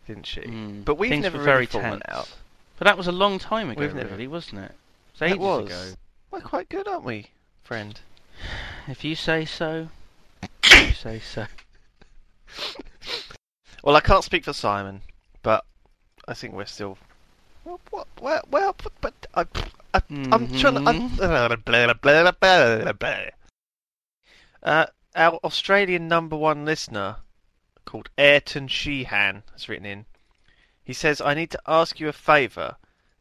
didn't 0.06 0.26
she? 0.26 0.42
Mm, 0.42 0.84
But 0.84 0.96
we've 0.96 1.10
never 1.10 1.38
were 1.38 1.44
really 1.44 1.52
very 1.52 1.66
fallen 1.66 2.02
out. 2.08 2.30
But 2.78 2.84
that 2.86 2.96
was 2.96 3.06
a 3.06 3.12
long 3.12 3.38
time 3.38 3.70
ago, 3.70 3.80
We've 3.80 3.94
never- 3.94 4.10
really, 4.10 4.26
wasn't 4.26 4.62
it? 4.62 4.72
It 4.72 5.20
was 5.20 5.22
ages 5.22 5.38
was. 5.38 5.66
ago. 5.66 5.96
We're 6.30 6.40
quite 6.40 6.68
good, 6.68 6.86
aren't 6.88 7.04
we, 7.04 7.28
friend? 7.62 7.98
If 8.88 9.04
you 9.04 9.14
say 9.14 9.44
so, 9.44 9.88
you 10.72 10.92
say 10.92 11.20
so. 11.20 11.46
Well, 13.82 13.96
I 13.96 14.00
can't 14.00 14.24
speak 14.24 14.44
for 14.44 14.52
Simon, 14.52 15.02
but 15.42 15.64
I 16.28 16.34
think 16.34 16.54
we're 16.54 16.64
still. 16.66 16.98
Well, 17.70 17.80
what, 17.90 18.08
well, 18.20 18.42
well 18.50 18.76
but, 18.82 18.92
but 19.00 19.26
I, 19.32 19.46
I, 19.94 20.02
I'm 20.32 20.52
trying 20.58 20.74
to. 20.84 20.84
Uh, 24.60 24.86
our 25.14 25.38
Australian 25.44 26.08
number 26.08 26.36
one 26.36 26.64
listener, 26.64 27.18
called 27.84 28.10
Ayrton 28.18 28.66
Sheehan, 28.66 29.44
has 29.52 29.68
written 29.68 29.86
in. 29.86 30.06
He 30.82 30.92
says, 30.92 31.20
"I 31.20 31.34
need 31.34 31.52
to 31.52 31.60
ask 31.64 32.00
you 32.00 32.08
a 32.08 32.12
favour. 32.12 32.74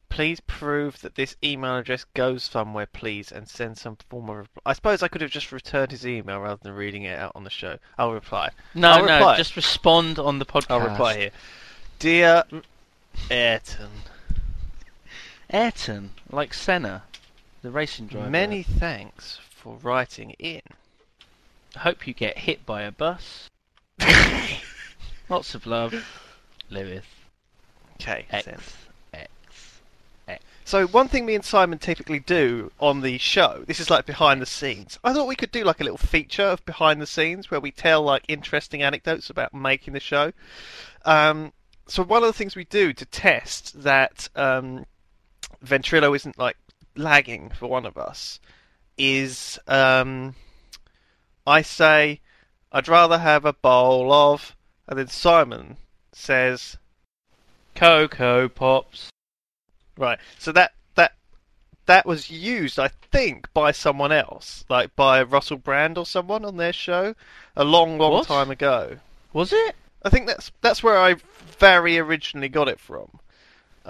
Please 0.09 0.39
prove 0.39 0.99
that 1.01 1.13
this 1.13 1.35
email 1.43 1.77
address 1.77 2.05
goes 2.15 2.43
somewhere, 2.43 2.87
please, 2.87 3.31
and 3.31 3.47
send 3.47 3.77
some 3.77 3.97
form 4.09 4.31
of 4.31 4.37
reply. 4.37 4.61
I 4.65 4.73
suppose 4.73 5.03
I 5.03 5.09
could 5.09 5.21
have 5.21 5.29
just 5.29 5.51
returned 5.51 5.91
his 5.91 6.07
email 6.07 6.39
rather 6.39 6.59
than 6.63 6.73
reading 6.73 7.03
it 7.03 7.19
out 7.19 7.33
on 7.35 7.43
the 7.43 7.51
show. 7.51 7.77
I'll 7.99 8.13
reply. 8.13 8.49
No, 8.73 8.89
I'll 8.89 9.05
no, 9.05 9.13
reply. 9.13 9.37
just 9.37 9.55
respond 9.55 10.17
on 10.17 10.39
the 10.39 10.45
podcast. 10.45 10.71
I'll 10.71 10.89
reply 10.89 11.17
here. 11.17 11.31
Dear 11.99 12.45
Ayrton, 13.29 13.89
Ayrton, 15.51 16.11
like 16.29 16.53
Senna, 16.53 17.03
the 17.61 17.71
racing 17.71 18.07
driver. 18.07 18.29
many 18.29 18.63
thanks 18.63 19.39
for 19.49 19.77
writing 19.81 20.31
in. 20.39 20.61
I 21.75 21.79
hope 21.79 22.07
you 22.07 22.13
get 22.13 22.39
hit 22.39 22.65
by 22.65 22.83
a 22.83 22.91
bus. 22.91 23.49
Lots 25.29 25.55
of 25.55 25.65
love, 25.65 25.93
Lewis. 26.69 27.05
Okay, 27.95 28.25
X, 28.31 28.45
send. 28.45 28.61
X. 29.13 29.29
So 30.69 30.85
one 30.85 31.07
thing 31.07 31.25
me 31.25 31.33
and 31.33 31.43
Simon 31.43 31.79
typically 31.79 32.19
do 32.19 32.71
on 32.79 33.01
the 33.01 33.17
show, 33.17 33.63
this 33.65 33.79
is 33.79 33.89
like 33.89 34.05
behind 34.05 34.39
the 34.39 34.45
scenes. 34.45 34.99
I 35.03 35.13
thought 35.13 35.27
we 35.27 35.35
could 35.35 35.51
do 35.51 35.63
like 35.63 35.81
a 35.81 35.83
little 35.83 35.97
feature 35.97 36.43
of 36.43 36.63
behind 36.63 37.01
the 37.01 37.07
scenes 37.07 37.49
where 37.49 37.59
we 37.59 37.71
tell 37.71 38.03
like 38.03 38.23
interesting 38.27 38.83
anecdotes 38.83 39.31
about 39.31 39.51
making 39.51 39.93
the 39.95 39.99
show. 39.99 40.31
Um, 41.05 41.53
so 41.87 42.03
one 42.03 42.21
of 42.21 42.27
the 42.27 42.33
things 42.33 42.55
we 42.55 42.65
do 42.65 42.93
to 42.93 43.05
test 43.07 43.81
that 43.81 44.29
um, 44.35 44.85
Ventrilo 45.63 46.15
isn't 46.15 46.37
like 46.37 46.57
lagging 46.95 47.49
for 47.49 47.67
one 47.67 47.85
of 47.85 47.97
us 47.97 48.39
is 48.97 49.57
um, 49.67 50.35
I 51.47 51.61
say 51.61 52.19
I'd 52.71 52.87
rather 52.87 53.17
have 53.17 53.45
a 53.45 53.53
bowl 53.53 54.11
of, 54.13 54.55
and 54.87 54.99
then 54.99 55.07
Simon 55.07 55.77
says 56.11 56.77
Cocoa 57.75 58.49
Pops. 58.49 59.09
Right. 59.97 60.19
So 60.37 60.51
that 60.51 60.73
that 60.95 61.13
that 61.85 62.05
was 62.05 62.29
used, 62.29 62.77
I 62.77 62.89
think, 63.11 63.51
by 63.53 63.71
someone 63.71 64.11
else, 64.11 64.65
like 64.69 64.95
by 64.95 65.23
Russell 65.23 65.57
Brand 65.57 65.97
or 65.97 66.05
someone 66.05 66.45
on 66.45 66.57
their 66.57 66.73
show, 66.73 67.15
a 67.55 67.63
long, 67.63 67.97
long 67.97 68.11
What? 68.11 68.27
time 68.27 68.51
ago. 68.51 68.97
Was 69.33 69.53
it? 69.53 69.75
I 70.03 70.09
think 70.09 70.27
that's 70.27 70.51
that's 70.61 70.83
where 70.83 70.97
I 70.97 71.15
very 71.57 71.97
originally 71.97 72.49
got 72.49 72.67
it 72.69 72.79
from. 72.79 73.19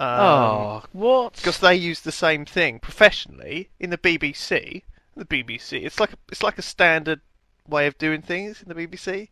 Um, 0.00 0.20
oh, 0.20 0.82
what? 0.92 1.34
because 1.34 1.58
they 1.58 1.74
use 1.74 2.00
the 2.00 2.10
same 2.10 2.46
thing 2.46 2.78
professionally 2.78 3.68
in 3.78 3.90
the 3.90 3.98
BBC. 3.98 4.82
The 5.14 5.24
BBC, 5.26 5.84
it's 5.84 6.00
like 6.00 6.14
a, 6.14 6.16
it's 6.30 6.42
like 6.42 6.56
a 6.56 6.62
standard 6.62 7.20
way 7.68 7.86
of 7.86 7.98
doing 7.98 8.22
things 8.22 8.62
in 8.62 8.68
the 8.68 8.74
BBC. 8.74 9.28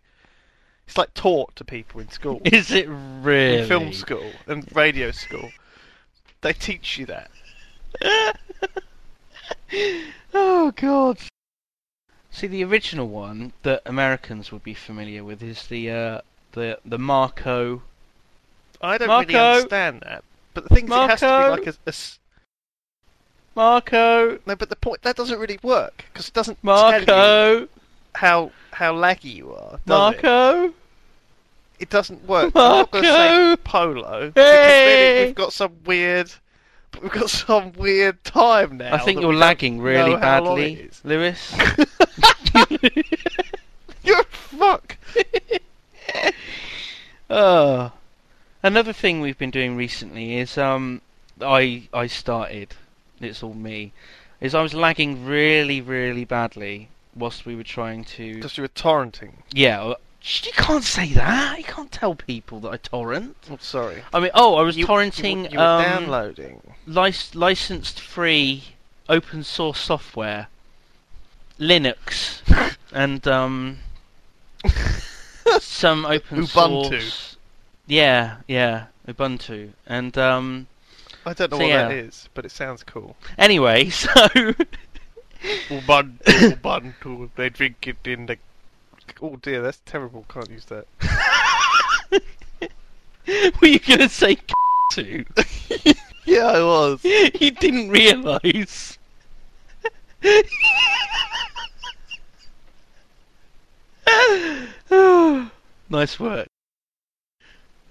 It's 0.87 0.99
like 0.99 1.15
taught 1.15 1.57
to 1.57 1.65
people 1.65 2.01
in 2.01 2.11
school. 2.11 2.43
Is 2.45 2.71
it 2.71 2.87
really? 2.89 3.63
in 3.63 3.69
film 3.69 3.93
school 3.95 4.31
and 4.47 4.69
radio 4.77 5.11
school. 5.11 5.51
They 6.43 6.53
teach 6.53 6.99
you 6.99 7.07
that. 7.07 7.31
Oh 10.35 10.73
God. 10.77 11.19
See, 12.31 12.47
the 12.47 12.65
original 12.65 13.09
one 13.09 13.53
that 13.63 13.83
Americans 13.87 14.53
would 14.53 14.63
be 14.63 14.75
familiar 14.75 15.25
with 15.25 15.43
is 15.43 15.67
the 15.67 15.91
uh, 15.91 16.21
the 16.53 16.79
the 16.85 16.99
Marco. 16.99 17.83
I 18.81 18.99
don't 18.99 19.09
really 19.09 19.35
understand 19.35 20.03
that. 20.03 20.23
But 20.61 20.69
the 20.69 20.75
thing 20.75 20.85
is, 20.87 20.91
it 20.91 21.11
has 21.11 21.21
to 21.21 21.27
be 21.27 21.31
Marco. 21.31 21.51
like 21.57 21.67
a, 21.67 21.71
a 21.87 21.89
s- 21.89 22.19
Marco. 23.55 24.39
no. 24.47 24.57
But 24.57 24.69
the 24.69 24.77
point 24.77 25.03
that 25.03 25.17
doesn't 25.17 25.39
really 25.39 25.59
work 25.63 26.05
because 26.13 26.29
it 26.29 26.35
doesn't 26.35 26.59
tell 26.65 27.01
you 27.01 27.07
Marco. 27.07 27.69
how 28.15 28.51
how 28.73 28.95
laggy 28.95 29.35
you 29.35 29.55
are. 29.55 29.79
Does 29.87 30.15
it? 30.15 30.23
Marco. 30.23 30.75
It 31.79 31.91
doesn't 31.91 32.27
work. 32.27 32.53
I'm 32.57 32.79
not 32.79 32.91
going 32.91 33.05
to 33.05 33.11
say 33.11 33.47
Marco. 33.47 33.63
polo 33.63 34.27
because 34.31 34.35
then 34.35 34.45
Hey. 35.17 35.27
we've 35.27 35.35
got 35.35 35.53
some 35.53 35.73
weird. 35.85 36.31
We've 37.03 37.13
got 37.13 37.31
some 37.31 37.73
weird 37.75 38.25
time 38.25 38.79
now. 38.79 38.95
I 38.95 38.99
think 38.99 39.21
you're 39.21 39.35
lagging 39.35 39.79
really 39.81 40.13
know 40.15 40.19
how 40.19 40.41
long 40.43 40.57
badly, 40.57 40.73
it 40.73 40.91
is. 40.91 41.01
Lewis. 41.05 41.55
You're 44.03 44.21
a 44.21 44.25
fuck. 44.25 44.97
oh. 47.31 47.93
Another 48.69 48.93
thing 48.93 49.23
we've 49.23 49.39
been 49.39 49.51
doing 49.51 49.77
recently 49.77 50.37
is 50.37 50.59
um, 50.59 51.01
I 51.41 51.89
I 51.95 52.07
started. 52.07 52.75
It's 53.19 53.43
all 53.43 53.55
me. 53.55 53.93
Is 54.43 54.55
I 54.55 54.61
was 54.61 54.75
lagging 54.75 55.25
really 55.25 55.81
really 55.81 56.27
badly 56.27 56.89
whilst 57.17 57.47
we 57.47 57.57
were 57.57 57.63
trying 57.63 58.05
to. 58.17 58.35
Because 58.35 58.59
you 58.59 58.63
were 58.63 58.69
torrenting. 58.69 59.33
Yeah, 59.55 59.95
you 60.23 60.53
can't 60.53 60.85
say 60.85 61.15
that. 61.15 61.57
You 61.57 61.65
can't 61.65 61.91
tell 61.91 62.15
people 62.15 62.61
that 62.61 62.69
I 62.69 62.77
torrent. 62.77 63.37
I'm 63.51 63.59
sorry. 63.59 64.03
I 64.13 64.21
mean, 64.21 64.33
oh, 64.35 64.57
I 64.57 64.63
was 64.63 64.77
You- 64.77 64.87
torrenting 64.87 65.37
You, 65.37 65.43
were- 65.45 65.49
you 65.53 65.59
were 65.59 65.65
um, 65.65 65.83
downloading. 65.85 66.61
lic- 66.87 67.35
licensed 67.35 67.99
free 67.99 68.75
open 69.09 69.45
source 69.45 69.81
software, 69.81 70.49
Linux, 71.59 72.43
and 72.93 73.27
um, 73.27 73.79
some 75.59 76.05
open 76.05 76.43
Ubuntu. 76.43 76.91
source. 77.01 77.28
Yeah, 77.89 78.37
yeah, 78.47 78.87
Ubuntu, 79.09 79.73
and 79.87 80.17
um, 80.19 80.67
I 81.25 81.33
don't 81.33 81.51
know 81.51 81.57
so 81.57 81.63
what 81.63 81.71
yeah. 81.71 81.89
that 81.89 81.97
is, 81.97 82.29
but 82.35 82.45
it 82.45 82.51
sounds 82.51 82.83
cool. 82.83 83.17
anyway, 83.39 83.89
so 83.91 84.11
Ubuntu, 85.71 86.19
Ubuntu. 86.23 87.31
They 87.35 87.49
drink 87.49 87.87
it 87.87 87.97
in 88.05 88.27
the. 88.27 88.37
Oh 89.23 89.37
dear, 89.37 89.63
that's 89.63 89.81
terrible. 89.87 90.27
Can't 90.29 90.51
use 90.51 90.67
that. 90.67 90.87
were 93.63 93.69
you 93.69 93.79
gonna 93.79 94.11
say 94.11 94.37
to? 94.93 95.25
Yeah, 96.27 96.45
I 96.45 96.63
was. 96.63 97.03
you 97.03 97.53
didn't 97.53 97.89
realise. 97.89 98.99
nice 105.89 106.21
work. 106.21 106.49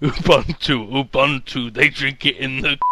Ubuntu, 0.00 0.88
Ubuntu, 0.90 1.72
they 1.72 1.88
drink 1.88 2.24
it 2.26 2.36
in 2.36 2.60
the. 2.60 2.78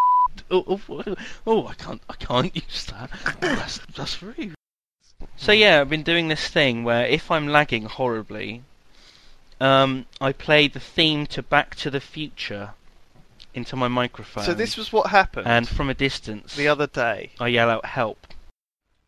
Oh, 0.50 0.78
oh, 0.88 1.16
oh, 1.46 1.66
I 1.66 1.74
can't, 1.74 2.02
I 2.10 2.14
can't 2.14 2.54
use 2.54 2.84
that. 2.86 3.10
Oh, 3.26 3.56
that's 3.56 3.80
that's 3.96 4.22
rude. 4.22 4.54
So 5.36 5.50
yeah, 5.50 5.80
I've 5.80 5.88
been 5.88 6.02
doing 6.02 6.28
this 6.28 6.46
thing 6.46 6.84
where 6.84 7.06
if 7.06 7.30
I'm 7.30 7.48
lagging 7.48 7.86
horribly, 7.86 8.62
um, 9.60 10.04
I 10.20 10.32
play 10.32 10.68
the 10.68 10.78
theme 10.78 11.26
to 11.28 11.42
Back 11.42 11.74
to 11.76 11.90
the 11.90 12.00
Future 12.00 12.74
into 13.54 13.74
my 13.76 13.88
microphone. 13.88 14.44
So 14.44 14.54
this 14.54 14.76
was 14.76 14.92
what 14.92 15.10
happened 15.10 15.46
and 15.46 15.66
from 15.66 15.88
a 15.88 15.94
distance, 15.94 16.54
the 16.54 16.68
other 16.68 16.86
day. 16.86 17.30
I 17.40 17.48
yell 17.48 17.70
out 17.70 17.86
"Help!" 17.86 18.26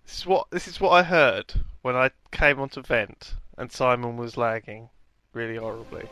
This 0.07 0.19
is 0.19 0.27
what 0.27 0.51
this 0.51 0.67
is 0.67 0.81
what 0.81 0.91
I 0.91 1.03
heard 1.03 1.53
when 1.83 1.95
I 1.95 2.11
came 2.33 2.59
onto 2.59 2.81
vent 2.81 3.35
and 3.59 3.71
Simon 3.71 4.17
was 4.17 4.37
lagging 4.37 4.89
really 5.35 5.57
horribly. 5.57 6.09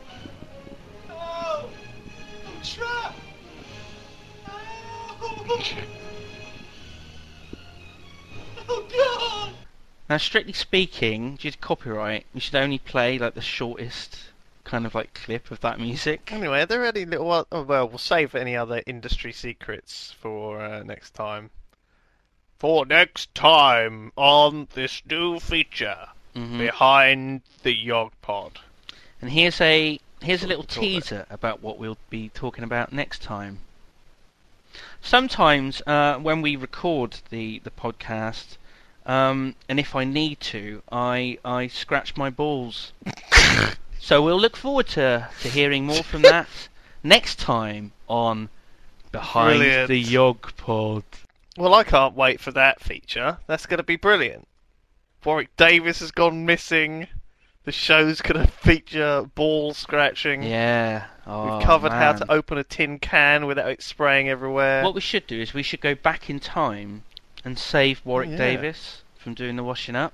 Now, 10.09 10.17
strictly 10.17 10.53
speaking, 10.53 11.35
due 11.35 11.51
to 11.51 11.57
copyright, 11.57 12.25
we 12.33 12.39
should 12.39 12.55
only 12.55 12.79
play 12.79 13.17
like 13.17 13.33
the 13.33 13.41
shortest 13.41 14.17
kind 14.63 14.85
of 14.85 14.95
like 14.95 15.13
clip 15.13 15.51
of 15.51 15.59
that 15.61 15.79
music. 15.79 16.29
Anyway, 16.31 16.61
are 16.61 16.65
there 16.65 16.85
any 16.85 17.05
little? 17.05 17.45
Oh, 17.51 17.61
well, 17.63 17.87
we'll 17.89 17.97
save 17.97 18.33
any 18.35 18.55
other 18.55 18.81
industry 18.85 19.33
secrets 19.33 20.13
for 20.19 20.61
uh, 20.61 20.83
next 20.83 21.11
time. 21.13 21.49
For 22.57 22.85
next 22.85 23.33
time 23.35 24.11
on 24.15 24.67
this 24.73 25.01
new 25.09 25.39
feature 25.39 26.07
Mhm. 26.35 26.57
behind 26.57 27.41
the 27.63 27.73
Yog 27.73 28.11
Pod. 28.21 28.59
And 29.21 29.31
here's 29.31 29.59
a 29.61 29.99
here's 30.21 30.43
a 30.43 30.47
little 30.47 30.63
teaser 30.63 31.25
about 31.29 31.61
what 31.61 31.77
we'll 31.77 31.97
be 32.09 32.29
talking 32.29 32.63
about 32.63 32.91
next 32.91 33.21
time. 33.21 33.59
Sometimes 35.01 35.81
uh, 35.87 36.17
when 36.17 36.41
we 36.41 36.55
record 36.55 37.19
the 37.29 37.59
the 37.59 37.71
podcast, 37.71 38.57
um, 39.05 39.55
and 39.69 39.79
if 39.79 39.95
I 39.95 40.03
need 40.03 40.39
to, 40.41 40.83
I 40.91 41.39
I 41.43 41.67
scratch 41.67 42.17
my 42.17 42.29
balls. 42.29 42.91
so 43.99 44.21
we'll 44.21 44.39
look 44.39 44.57
forward 44.57 44.87
to 44.89 45.29
to 45.41 45.49
hearing 45.49 45.85
more 45.85 46.03
from 46.03 46.21
that 46.23 46.47
next 47.03 47.39
time 47.39 47.91
on 48.07 48.49
Behind 49.11 49.59
Brilliant. 49.59 49.87
the 49.87 49.99
Yog 49.99 50.55
Pod. 50.57 51.03
Well, 51.57 51.73
I 51.73 51.83
can't 51.83 52.15
wait 52.15 52.39
for 52.39 52.51
that 52.51 52.81
feature. 52.81 53.37
That's 53.47 53.65
going 53.65 53.77
to 53.77 53.83
be 53.83 53.95
brilliant. 53.95 54.47
Warwick 55.23 55.55
Davis 55.57 55.99
has 55.99 56.11
gone 56.11 56.45
missing. 56.45 57.07
The 57.67 57.73
show's 57.73 58.21
going 58.21 58.45
to 58.45 58.49
feature 58.49 59.29
ball 59.35 59.73
scratching. 59.73 60.41
Yeah. 60.41 61.07
Oh, 61.25 61.57
We've 61.57 61.65
covered 61.65 61.91
how 61.91 62.13
to 62.13 62.31
open 62.31 62.57
a 62.57 62.63
tin 62.63 62.97
can 62.97 63.45
without 63.45 63.69
it 63.69 63.83
spraying 63.83 64.29
everywhere. 64.29 64.85
What 64.85 64.95
we 64.95 65.01
should 65.01 65.27
do 65.27 65.41
is 65.41 65.53
we 65.53 65.63
should 65.63 65.81
go 65.81 65.93
back 65.93 66.29
in 66.29 66.39
time 66.39 67.03
and 67.43 67.59
save 67.59 68.01
Warwick 68.05 68.29
yeah. 68.29 68.37
Davis 68.37 69.01
from 69.17 69.33
doing 69.33 69.57
the 69.57 69.65
washing 69.65 69.97
up, 69.97 70.13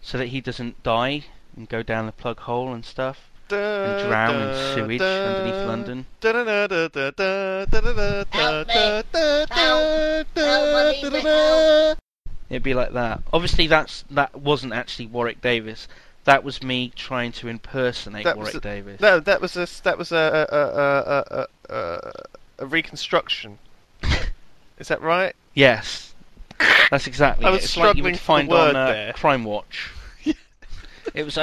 so 0.00 0.18
that 0.18 0.26
he 0.26 0.40
doesn't 0.40 0.82
die 0.82 1.26
and 1.56 1.68
go 1.68 1.84
down 1.84 2.06
the 2.06 2.10
plug 2.10 2.40
hole 2.40 2.72
and 2.72 2.84
stuff 2.84 3.30
and 3.52 4.08
drown 4.08 4.42
in 4.42 4.74
sewage 4.74 5.00
underneath 5.00 5.68
London. 5.68 6.06
It'd 12.50 12.62
be 12.64 12.74
like 12.74 12.92
that. 12.94 13.22
Obviously, 13.32 13.68
that's 13.68 14.04
that 14.10 14.34
wasn't 14.34 14.72
actually 14.72 15.06
Warwick 15.06 15.40
Davis. 15.40 15.86
That 16.28 16.44
was 16.44 16.62
me 16.62 16.92
trying 16.94 17.32
to 17.32 17.48
impersonate 17.48 18.24
That 18.24 18.36
was 18.36 18.48
Warwick 18.48 18.56
a- 18.56 18.60
Davis. 18.60 19.00
No, 19.00 19.18
that 19.18 19.40
was 19.40 19.56
a 19.56 19.66
that 19.84 19.96
was 19.96 20.12
a 20.12 20.46
a 20.52 20.56
a, 20.58 21.46
a, 21.72 21.74
a, 21.74 22.12
a 22.58 22.66
reconstruction. 22.66 23.58
Is 24.78 24.88
that 24.88 25.00
right? 25.00 25.34
Yes, 25.54 26.14
that's 26.90 27.06
exactly. 27.06 27.46
I 27.46 27.50
was 27.50 27.60
it. 27.60 27.62
was 27.62 27.64
It's 27.64 27.76
like 27.78 27.96
you 27.96 28.02
struggling 28.02 28.12
would 28.12 28.18
for 28.20 28.20
the 28.20 28.24
find 28.26 28.48
word 28.48 28.76
on 28.76 28.76
uh, 28.76 28.86
there. 28.92 29.12
Crime 29.14 29.44
Watch. 29.44 29.90
it 31.14 31.24
was 31.24 31.38
a, 31.38 31.40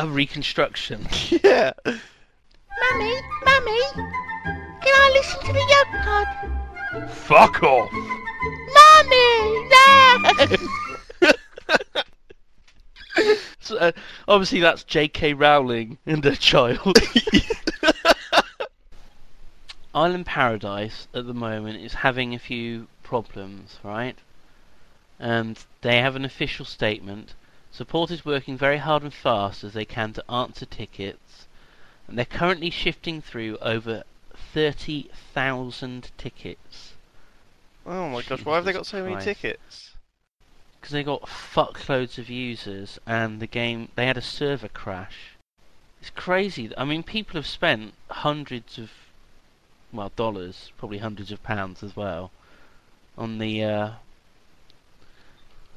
a 0.00 0.06
reconstruction. 0.08 1.06
Yeah. 1.44 1.72
Mummy, 1.84 3.14
Mummy, 3.44 3.80
can 3.94 4.92
I 4.94 5.10
listen 5.14 5.40
to 5.40 5.52
the 5.52 5.64
Yog 5.74 5.88
Pod? 6.04 7.10
Fuck 7.10 7.62
off! 7.62 7.92
Mummy, 8.72 9.68
no! 9.68 9.86
So, 10.46 10.56
uh, 13.70 13.92
obviously, 14.28 14.60
that's 14.60 14.84
J.K. 14.84 15.34
Rowling 15.34 15.98
and 16.06 16.24
her 16.24 16.34
child. 16.34 16.98
Island 19.94 20.26
Paradise 20.26 21.08
at 21.14 21.26
the 21.26 21.32
moment 21.32 21.80
is 21.80 21.94
having 21.94 22.34
a 22.34 22.38
few 22.38 22.86
problems, 23.02 23.78
right? 23.82 24.18
And 25.18 25.58
they 25.80 26.02
have 26.02 26.16
an 26.16 26.24
official 26.26 26.66
statement. 26.66 27.32
Support 27.70 28.10
is 28.10 28.24
working 28.24 28.58
very 28.58 28.76
hard 28.78 29.02
and 29.02 29.14
fast 29.14 29.64
as 29.64 29.72
they 29.72 29.86
can 29.86 30.12
to 30.12 30.30
answer 30.30 30.66
tickets, 30.66 31.46
and 32.06 32.18
they're 32.18 32.26
currently 32.26 32.68
shifting 32.68 33.22
through 33.22 33.56
over 33.58 34.04
30,000 34.52 36.10
tickets. 36.18 36.92
Oh 37.86 38.10
my 38.10 38.22
gosh, 38.22 38.44
why 38.44 38.56
have 38.56 38.64
they 38.64 38.72
got 38.72 38.86
so 38.86 39.02
many 39.02 39.14
Christ. 39.14 39.24
tickets? 39.26 39.95
Because 40.86 40.92
they 40.92 41.02
got 41.02 41.22
fuckloads 41.22 42.16
of 42.16 42.30
users 42.30 43.00
and 43.08 43.40
the 43.40 43.46
game 43.48 43.88
they 43.96 44.06
had 44.06 44.16
a 44.16 44.22
server 44.22 44.68
crash. 44.68 45.32
It's 46.00 46.10
crazy. 46.10 46.70
I 46.78 46.84
mean, 46.84 47.02
people 47.02 47.38
have 47.38 47.46
spent 47.48 47.94
hundreds 48.08 48.78
of 48.78 48.92
well 49.92 50.12
dollars, 50.14 50.70
probably 50.78 50.98
hundreds 50.98 51.32
of 51.32 51.42
pounds 51.42 51.82
as 51.82 51.96
well, 51.96 52.30
on 53.18 53.38
the 53.38 53.64
uh, 53.64 53.90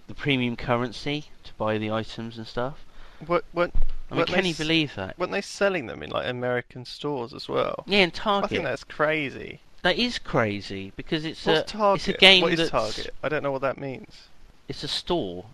the 0.07 0.13
premium 0.13 0.55
currency 0.55 1.29
to 1.43 1.53
buy 1.55 1.79
the 1.79 1.89
items 1.89 2.37
and 2.37 2.45
stuff. 2.45 2.85
What 3.25 3.45
what 3.51 3.71
I 4.11 4.15
mean, 4.15 4.25
can 4.27 4.45
you 4.45 4.53
believe 4.53 4.93
that? 4.93 5.17
weren't 5.17 5.31
they 5.31 5.41
selling 5.41 5.87
them 5.87 6.03
in 6.03 6.11
like 6.11 6.27
American 6.27 6.85
stores 6.85 7.33
as 7.33 7.49
well? 7.49 7.83
Yeah, 7.87 8.03
in 8.03 8.11
Target. 8.11 8.45
I 8.45 8.47
think 8.47 8.63
that's 8.63 8.83
crazy. 8.83 9.61
That 9.81 9.97
is 9.97 10.19
crazy 10.19 10.93
because 10.95 11.25
it's 11.25 11.43
What's 11.47 11.61
a 11.61 11.77
Target? 11.77 12.07
it's 12.09 12.15
a 12.15 12.19
game 12.19 12.43
what 12.43 12.53
is 12.53 12.59
that's 12.59 12.69
Target? 12.69 13.11
I 13.23 13.29
don't 13.29 13.41
know 13.41 13.51
what 13.51 13.61
that 13.61 13.79
means. 13.79 14.27
It's 14.69 14.83
a 14.83 14.87
store. 14.87 15.45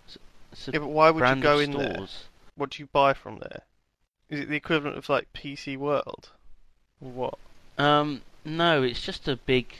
It's, 0.52 0.68
a 0.68 0.72
Yeah, 0.72 0.78
but 0.78 0.88
why 0.88 1.10
would 1.10 1.36
you 1.36 1.42
go 1.42 1.58
in 1.58 1.72
there? 1.72 2.06
What 2.54 2.70
do 2.70 2.82
you 2.82 2.88
buy 2.92 3.14
from 3.14 3.38
there? 3.38 3.62
Is 4.28 4.40
it 4.40 4.48
the 4.48 4.56
equivalent 4.56 4.96
of 4.96 5.08
like 5.08 5.32
PC 5.32 5.76
World? 5.76 6.30
Or 7.00 7.10
what? 7.10 7.38
Um, 7.78 8.22
no, 8.44 8.82
it's 8.82 9.00
just 9.00 9.26
a 9.26 9.36
big 9.36 9.74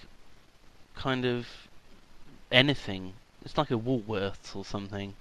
kind 0.95 1.25
of 1.25 1.47
anything. 2.51 3.13
It's 3.45 3.57
like 3.57 3.71
a 3.71 3.79
Woolworths 3.79 4.57
or 4.57 4.65
something. 4.65 5.15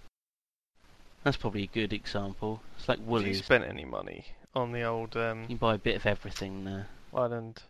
That's 1.24 1.38
probably 1.38 1.64
a 1.64 1.68
good 1.68 1.92
example. 1.92 2.62
It's 2.78 2.88
like 2.88 3.00
Woolies. 3.06 3.28
Have 3.28 3.36
you 3.38 3.44
spent 3.44 3.64
any 3.66 3.86
money 3.86 4.26
on 4.54 4.72
the 4.72 4.84
old 4.84 5.18
um, 5.18 5.46
You 5.48 5.58
buy 5.58 5.76
a 5.76 5.80
bit 5.80 5.96
of 5.96 6.06
everything 6.06 6.64
there. 6.66 6.88
Island 7.14 7.64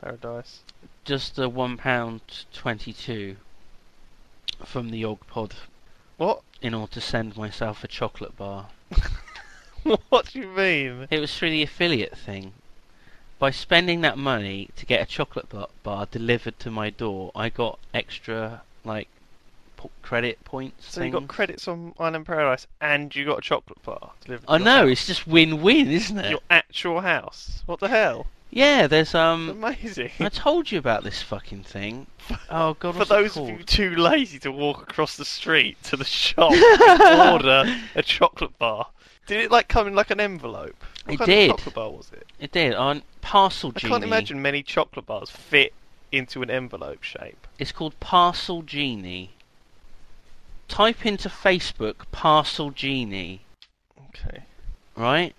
Paradise? 0.00 0.60
Just 1.04 1.38
a 1.38 1.48
one 1.48 1.76
pound 1.76 2.22
twenty-two 2.52 3.36
from 4.64 4.90
the 4.90 4.98
Yog 4.98 5.26
Pod 5.26 5.54
What? 6.22 6.42
in 6.60 6.74
order 6.74 6.92
to 6.92 7.00
send 7.00 7.36
myself 7.36 7.82
a 7.82 7.88
chocolate 7.88 8.36
bar. 8.36 8.68
what 10.08 10.26
do 10.26 10.38
you 10.38 10.46
mean? 10.46 11.08
It 11.10 11.18
was 11.18 11.36
through 11.36 11.50
the 11.50 11.64
affiliate 11.64 12.16
thing. 12.16 12.52
By 13.40 13.50
spending 13.50 14.02
that 14.02 14.16
money 14.16 14.68
to 14.76 14.86
get 14.86 15.02
a 15.02 15.04
chocolate 15.04 15.48
bar, 15.48 15.66
bar 15.82 16.06
delivered 16.08 16.60
to 16.60 16.70
my 16.70 16.90
door, 16.90 17.32
I 17.34 17.48
got 17.48 17.80
extra 17.92 18.62
like 18.84 19.08
po- 19.76 19.90
credit 20.02 20.44
points. 20.44 20.94
So 20.94 21.02
you 21.02 21.10
got 21.10 21.26
credits 21.26 21.66
on 21.66 21.92
Island 21.98 22.24
Paradise, 22.24 22.68
and 22.80 23.14
you 23.16 23.24
got 23.24 23.38
a 23.38 23.42
chocolate 23.42 23.82
bar 23.82 24.12
delivered. 24.24 24.46
to 24.46 24.52
I 24.52 24.58
know 24.58 24.86
house. 24.86 24.90
it's 24.90 25.06
just 25.08 25.26
win-win, 25.26 25.90
isn't 25.90 26.18
it? 26.18 26.30
your 26.30 26.40
actual 26.48 27.00
house. 27.00 27.64
What 27.66 27.80
the 27.80 27.88
hell? 27.88 28.26
Yeah, 28.54 28.86
there's 28.86 29.14
um. 29.14 29.48
amazing. 29.48 30.10
I 30.20 30.28
told 30.28 30.70
you 30.70 30.78
about 30.78 31.04
this 31.04 31.22
fucking 31.22 31.62
thing. 31.64 32.06
Oh 32.50 32.74
god, 32.74 32.92
For 32.92 32.98
what's 33.00 33.10
it 33.10 33.14
those 33.14 33.26
of 33.30 33.34
called? 33.34 33.48
you 33.48 33.64
too 33.64 33.96
lazy 33.96 34.38
to 34.40 34.52
walk 34.52 34.82
across 34.82 35.16
the 35.16 35.24
street 35.24 35.82
to 35.84 35.96
the 35.96 36.04
shop 36.04 36.52
and 36.54 37.32
order 37.32 37.64
a 37.96 38.02
chocolate 38.02 38.56
bar, 38.58 38.86
did 39.26 39.40
it 39.40 39.50
like 39.50 39.68
come 39.68 39.86
in 39.88 39.94
like 39.94 40.10
an 40.10 40.20
envelope? 40.20 40.76
What 41.06 41.14
It 41.14 41.16
kind 41.16 41.26
did. 41.28 41.50
Of 41.50 41.56
chocolate 41.56 41.74
bar 41.74 41.90
was 41.90 42.10
it? 42.12 42.26
It 42.38 42.52
did 42.52 42.74
on 42.74 43.02
Parcel 43.22 43.72
Genie. 43.72 43.90
I 43.90 43.94
can't 43.96 44.04
imagine 44.04 44.40
many 44.42 44.62
chocolate 44.62 45.06
bars 45.06 45.30
fit 45.30 45.72
into 46.12 46.42
an 46.42 46.50
envelope 46.50 47.02
shape. 47.02 47.46
It's 47.58 47.72
called 47.72 47.98
Parcel 48.00 48.62
Genie. 48.62 49.30
Type 50.68 51.04
into 51.04 51.28
Facebook 51.28 52.04
Parcel 52.12 52.70
Genie, 52.70 53.40
Okay. 54.10 54.44
right? 54.96 55.34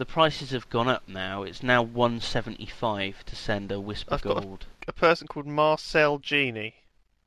The 0.00 0.06
prices 0.06 0.52
have 0.52 0.70
gone 0.70 0.88
up 0.88 1.06
now. 1.06 1.42
It's 1.42 1.62
now 1.62 1.82
175 1.82 3.22
to 3.26 3.36
send 3.36 3.70
a 3.70 3.74
Wispa 3.74 4.12
I've 4.12 4.22
got 4.22 4.38
a- 4.38 4.40
Gold. 4.40 4.64
A 4.88 4.94
person 4.94 5.28
called 5.28 5.46
Marcel 5.46 6.16
Genie. 6.16 6.76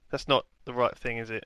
That's 0.09 0.27
not 0.27 0.47
the 0.65 0.73
right 0.73 0.97
thing, 0.97 1.19
is 1.19 1.29
it? 1.29 1.45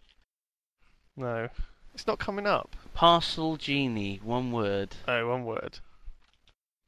No. 1.17 1.49
It's 1.93 2.07
not 2.07 2.17
coming 2.17 2.47
up. 2.47 2.77
Parcel 2.93 3.57
Genie, 3.57 4.21
one 4.23 4.53
word. 4.53 4.95
Oh, 5.05 5.27
one 5.27 5.43
word. 5.43 5.79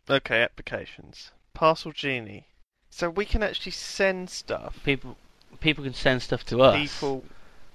Okay, 0.09 0.41
applications. 0.41 1.31
Parcel 1.53 1.91
Genie. 1.91 2.45
So 2.89 3.09
we 3.09 3.25
can 3.25 3.43
actually 3.43 3.73
send 3.73 4.29
stuff. 4.29 4.79
People 4.85 5.17
people 5.59 5.83
can 5.83 5.93
send 5.93 6.21
stuff 6.21 6.45
to 6.45 6.61
us. 6.61 6.77
People 6.77 7.25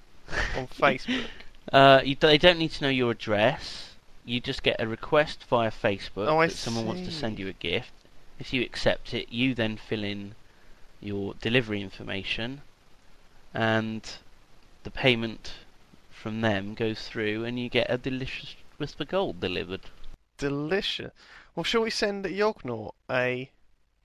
on 0.57 0.69
Facebook. 0.69 1.27
Uh, 1.71 2.01
you, 2.03 2.17
they 2.19 2.39
don't 2.39 2.59
need 2.59 2.71
to 2.71 2.85
know 2.85 2.89
your 2.89 3.11
address. 3.11 3.94
You 4.25 4.41
just 4.41 4.63
get 4.63 4.81
a 4.81 4.89
request 4.89 5.45
via 5.45 5.71
Facebook 5.71 6.29
Oh, 6.29 6.41
that 6.41 6.53
someone 6.53 6.87
wants 6.87 7.03
to 7.03 7.13
send 7.13 7.39
you 7.39 7.49
a 7.49 7.53
gift. 7.53 7.93
If 8.39 8.53
you 8.53 8.63
accept 8.63 9.13
it, 9.15 9.31
you 9.31 9.55
then 9.55 9.77
fill 9.77 10.03
in 10.03 10.35
your 11.01 11.35
delivery 11.35 11.83
information, 11.83 12.63
and 13.53 14.03
the 14.83 14.91
payment 14.91 15.53
from 16.11 16.41
them 16.41 16.75
goes 16.75 17.07
through, 17.07 17.45
and 17.45 17.59
you 17.59 17.69
get 17.69 17.91
a 17.91 17.99
delicious 17.99 18.57
Wispa 18.81 19.07
Gold 19.07 19.41
delivered. 19.41 19.83
Delicious. 20.39 21.13
Well, 21.55 21.65
shall 21.65 21.83
we 21.83 21.91
send 21.91 22.25
Yognaut 22.27 22.95
a 23.11 23.51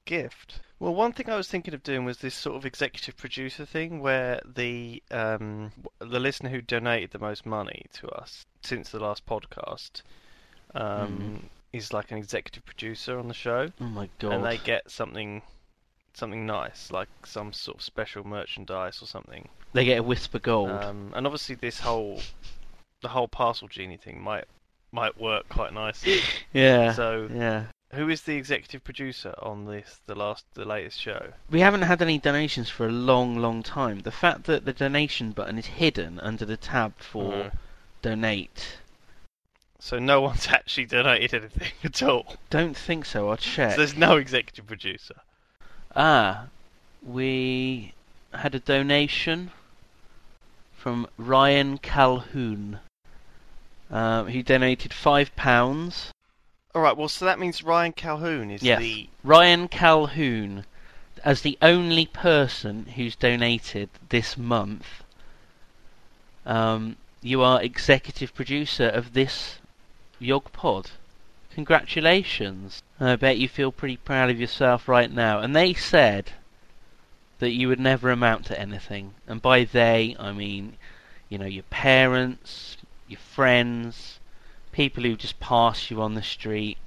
gift? 0.05 0.59
Well, 0.79 0.95
one 0.95 1.11
thing 1.11 1.29
I 1.29 1.35
was 1.35 1.49
thinking 1.49 1.73
of 1.73 1.83
doing 1.83 2.05
was 2.05 2.19
this 2.19 2.35
sort 2.35 2.55
of 2.55 2.65
executive 2.65 3.17
producer 3.17 3.65
thing, 3.65 3.99
where 3.99 4.41
the 4.45 5.03
um, 5.11 5.71
the 5.99 6.19
listener 6.19 6.49
who 6.49 6.61
donated 6.61 7.11
the 7.11 7.19
most 7.19 7.45
money 7.45 7.85
to 7.93 8.07
us 8.09 8.45
since 8.61 8.89
the 8.89 8.99
last 8.99 9.25
podcast 9.25 10.03
um, 10.75 11.49
is 11.73 11.91
like 11.93 12.11
an 12.11 12.17
executive 12.17 12.65
producer 12.65 13.19
on 13.19 13.27
the 13.27 13.33
show, 13.33 13.67
Oh 13.81 13.85
my 13.85 14.09
god! 14.19 14.33
and 14.33 14.45
they 14.45 14.57
get 14.57 14.89
something 14.89 15.41
something 16.13 16.45
nice, 16.45 16.91
like 16.91 17.09
some 17.25 17.51
sort 17.53 17.77
of 17.77 17.83
special 17.83 18.25
merchandise 18.25 19.01
or 19.01 19.05
something. 19.05 19.49
They 19.73 19.85
get 19.85 19.99
a 19.99 20.03
Wispa 20.03 20.41
Gold. 20.41 20.69
Um, 20.71 21.11
and 21.15 21.25
obviously, 21.27 21.55
this 21.55 21.79
whole 21.81 22.21
the 23.01 23.09
whole 23.09 23.27
parcel 23.27 23.67
genie 23.67 23.97
thing 23.97 24.21
might 24.21 24.45
might 24.91 25.19
work 25.19 25.47
quite 25.49 25.73
nicely. 25.73 26.19
yeah. 26.53 26.93
so- 26.93 27.29
yeah. 27.33 27.65
Who 27.93 28.07
is 28.09 28.21
the 28.21 28.35
executive 28.35 28.83
producer 28.83 29.33
on 29.41 29.65
this, 29.65 29.99
the 30.05 30.13
last, 30.13 30.45
the 30.53 30.65
latest 30.65 31.01
show? 31.01 31.33
We 31.49 31.61
haven't 31.61 31.81
had 31.81 32.01
any 32.03 32.19
donations 32.19 32.69
for 32.69 32.85
a 32.87 32.91
long, 32.91 33.37
long 33.37 33.63
time. 33.63 34.01
The 34.01 34.11
fact 34.11 34.43
that 34.43 34.65
the 34.65 34.73
donation 34.73 35.31
button 35.31 35.57
is 35.57 35.65
hidden 35.65 36.19
under 36.19 36.45
the 36.45 36.57
tab 36.57 36.93
for 36.99 37.33
Uh, 37.33 37.49
donate. 38.03 38.77
so 39.79 39.97
no 39.97 40.21
one's 40.27 40.47
actually 40.47 40.85
donated 40.85 41.33
anything 41.41 41.71
at 41.83 42.03
all. 42.03 42.35
Don't 42.51 42.77
think 42.77 43.05
so. 43.05 43.29
I'll 43.29 43.37
check. 43.37 43.71
So 43.71 43.77
there's 43.77 43.95
no 43.97 44.17
executive 44.17 44.67
producer. 44.67 45.15
Ah, 45.95 46.45
we 47.01 47.93
had 48.33 48.53
a 48.53 48.59
donation 48.59 49.49
from 50.75 51.07
Ryan 51.17 51.79
Calhoun. 51.79 52.79
Um, 53.89 54.27
he 54.27 54.43
donated 54.43 54.93
five 54.93 55.35
pounds. 55.35 56.11
All 56.75 56.83
right. 56.83 56.95
Well, 56.95 57.09
so 57.09 57.25
that 57.25 57.39
means 57.39 57.63
Ryan 57.63 57.93
Calhoun 57.93 58.51
is 58.51 58.61
Yes. 58.61 58.79
the. 58.79 59.09
Ryan 59.23 59.67
Calhoun, 59.67 60.65
as 61.25 61.41
the 61.41 61.57
only 61.61 62.05
person 62.05 62.85
who's 62.95 63.15
donated 63.15 63.89
this 64.09 64.37
month, 64.37 65.03
um, 66.45 66.97
you 67.21 67.41
are 67.41 67.61
executive 67.61 68.35
producer 68.35 68.87
of 68.87 69.13
this 69.13 69.57
Yog 70.19 70.51
Pod. 70.51 70.91
Congratulations! 71.55 72.83
I 72.99 73.15
bet 73.15 73.37
you 73.37 73.49
feel 73.49 73.71
pretty 73.71 73.97
proud 73.97 74.29
of 74.29 74.39
yourself 74.39 74.87
right 74.87 75.11
now. 75.11 75.39
And 75.39 75.55
they 75.55 75.73
said 75.73 76.33
that 77.39 77.51
you 77.51 77.67
would 77.67 77.79
never 77.79 78.11
amount 78.11 78.45
to 78.45 78.59
anything. 78.59 79.15
And 79.27 79.41
by 79.41 79.63
they, 79.63 80.15
I 80.19 80.31
mean, 80.33 80.77
you 81.29 81.39
know, 81.39 81.45
your 81.45 81.63
parents, 81.63 82.77
your 83.07 83.19
friends, 83.19 84.18
people 84.79 85.03
who 85.03 85.17
just 85.17 85.41
pass 85.41 85.91
you 85.91 86.01
on 86.01 86.13
the 86.13 86.23
street. 86.23 86.77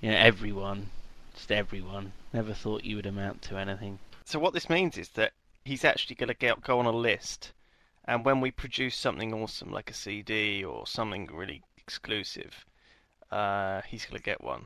You 0.00 0.12
know, 0.12 0.16
everyone. 0.16 0.88
Just 1.34 1.52
everyone. 1.52 2.14
Never 2.32 2.54
thought 2.54 2.84
you 2.84 2.96
would 2.96 3.04
amount 3.04 3.42
to 3.42 3.58
anything. 3.58 3.98
So 4.24 4.38
what 4.38 4.54
this 4.54 4.70
means 4.70 4.96
is 4.96 5.10
that 5.10 5.32
he's 5.62 5.84
actually 5.84 6.16
going 6.16 6.28
to 6.28 6.34
get 6.34 6.62
go 6.62 6.78
on 6.78 6.86
a 6.86 6.90
list, 6.90 7.52
and 8.06 8.24
when 8.24 8.40
we 8.40 8.50
produce 8.50 8.96
something 8.96 9.34
awesome 9.34 9.70
like 9.70 9.90
a 9.90 9.94
CD 9.94 10.64
or 10.64 10.86
something 10.86 11.28
really 11.30 11.60
exclusive, 11.76 12.64
uh, 13.30 13.82
he's 13.82 14.06
going 14.06 14.16
to 14.16 14.24
get 14.24 14.42
one. 14.42 14.64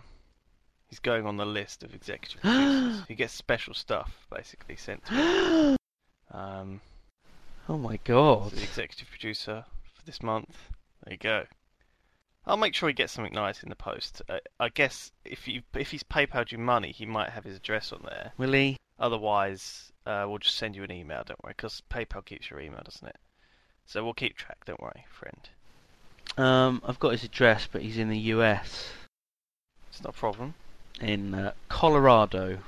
He's 0.89 1.01
going 1.01 1.27
on 1.27 1.37
the 1.37 1.45
list 1.45 1.83
of 1.83 1.93
executive 1.97 2.43
producers. 2.43 3.03
he 3.09 3.17
gets 3.17 3.33
special 3.33 3.75
stuff 3.75 4.13
basically 4.33 4.77
sent 4.77 5.05
to 5.07 5.15
him. 5.15 5.77
Um, 6.31 6.81
Oh 7.69 7.77
my 7.77 7.99
god. 8.05 8.51
so 8.51 8.57
the 8.57 8.63
executive 8.63 9.11
producer 9.11 9.65
for 9.97 10.03
this 10.05 10.23
month. 10.23 10.57
There 11.05 11.15
you 11.15 11.19
go. 11.19 11.47
I'll 12.47 12.57
make 12.57 12.75
sure 12.75 12.89
he 12.89 12.95
gets 12.95 13.13
something 13.13 13.35
nice 13.35 13.63
in 13.63 13.69
the 13.69 13.77
post. 13.77 14.23
Uh, 14.29 14.39
I 14.59 14.71
guess 14.71 15.13
if 15.25 15.47
you 15.47 15.63
if 15.75 15.91
he's 15.91 16.03
PayPal'd 16.03 16.53
you 16.53 16.59
money, 16.59 16.93
he 16.93 17.07
might 17.07 17.31
have 17.31 17.45
his 17.45 17.57
address 17.57 17.93
on 17.93 18.03
there. 18.05 18.33
Will 18.39 18.53
he? 18.53 18.77
Otherwise, 18.99 19.93
uh, 20.07 20.25
we'll 20.29 20.39
just 20.39 20.57
send 20.57 20.77
you 20.77 20.83
an 20.83 20.93
email. 20.93 21.23
Don't 21.25 21.43
worry, 21.43 21.55
because 21.57 21.83
PayPal 21.91 22.25
keeps 22.25 22.51
your 22.51 22.61
email, 22.61 22.83
doesn't 22.85 23.09
it? 23.09 23.17
So 23.87 24.05
we'll 24.05 24.15
keep 24.15 24.37
track. 24.37 24.65
Don't 24.65 24.81
worry, 24.81 25.05
friend. 25.11 25.49
Um, 26.37 26.83
I've 26.87 27.01
got 27.01 27.11
his 27.11 27.25
address, 27.25 27.69
but 27.71 27.83
he's 27.83 27.99
in 27.99 28.09
the 28.09 28.19
US. 28.19 28.93
It's 29.89 30.03
not 30.03 30.15
a 30.15 30.19
problem. 30.19 30.55
In 31.01 31.35
uh, 31.35 31.53
Colorado. 31.69 32.59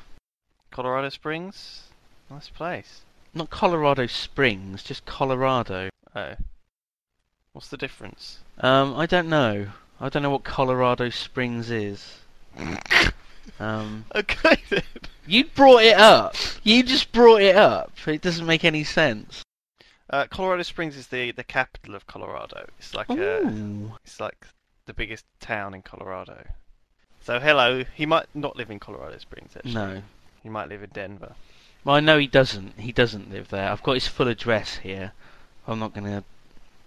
Colorado 0.71 1.11
Springs, 1.11 1.83
nice 2.31 2.49
place. 2.49 3.03
Not 3.35 3.51
Colorado 3.51 4.07
Springs, 4.07 4.83
just 4.83 5.05
Colorado. 5.05 5.91
Oh, 6.15 6.35
what's 7.53 7.69
the 7.69 7.77
difference? 7.77 8.39
Um, 8.59 8.95
I 8.97 9.07
don't 9.07 9.29
know. 9.29 9.69
I 10.01 10.09
don't 10.09 10.23
know 10.23 10.31
what 10.31 10.45
Colorado 10.45 11.11
Springs 11.11 11.71
is. 11.71 12.19
Um, 13.59 14.05
Okay 14.15 14.57
then. 14.71 14.83
you 15.27 15.45
brought 15.45 15.83
it 15.83 15.97
up. 15.97 16.35
You 16.63 16.83
just 16.83 17.13
brought 17.13 17.43
it 17.43 17.57
up. 17.57 17.93
It 18.07 18.23
doesn't 18.23 18.47
make 18.47 18.65
any 18.65 18.85
sense. 18.85 19.43
Uh, 20.11 20.27
Colorado 20.29 20.63
Springs 20.63 20.97
is 20.97 21.07
the 21.09 21.31
the 21.33 21.45
capital 21.45 21.95
of 21.95 22.07
Colorado. 22.07 22.69
It's 22.79 22.95
like 22.95 23.09
a, 23.11 23.91
it's 24.05 24.21
like 24.21 24.47
the 24.87 24.93
biggest 24.93 25.25
town 25.41 25.75
in 25.75 25.83
Colorado. 25.83 26.45
So 27.23 27.39
hello, 27.39 27.85
he 27.95 28.05
might 28.05 28.27
not 28.35 28.57
live 28.57 28.71
in 28.71 28.79
Colorado 28.79 29.19
Springs 29.19 29.53
actually. 29.57 29.75
No. 29.75 30.03
He 30.43 30.49
might 30.49 30.69
live 30.69 30.83
in 30.83 30.91
Denver. 30.91 31.35
Well, 31.85 31.97
I 31.97 32.01
know 32.01 32.19
he 32.19 32.27
doesn't. 32.27 32.79
He 32.81 32.93
doesn't 32.93 33.31
live 33.31 33.49
there. 33.49 33.71
I've 33.71 33.83
got 33.83 33.95
his 33.95 34.09
full 34.09 34.29
address 34.29 34.77
here. 34.77 35.13
I'm 35.67 35.79
not 35.79 35.95
going 35.95 36.07
to 36.07 36.25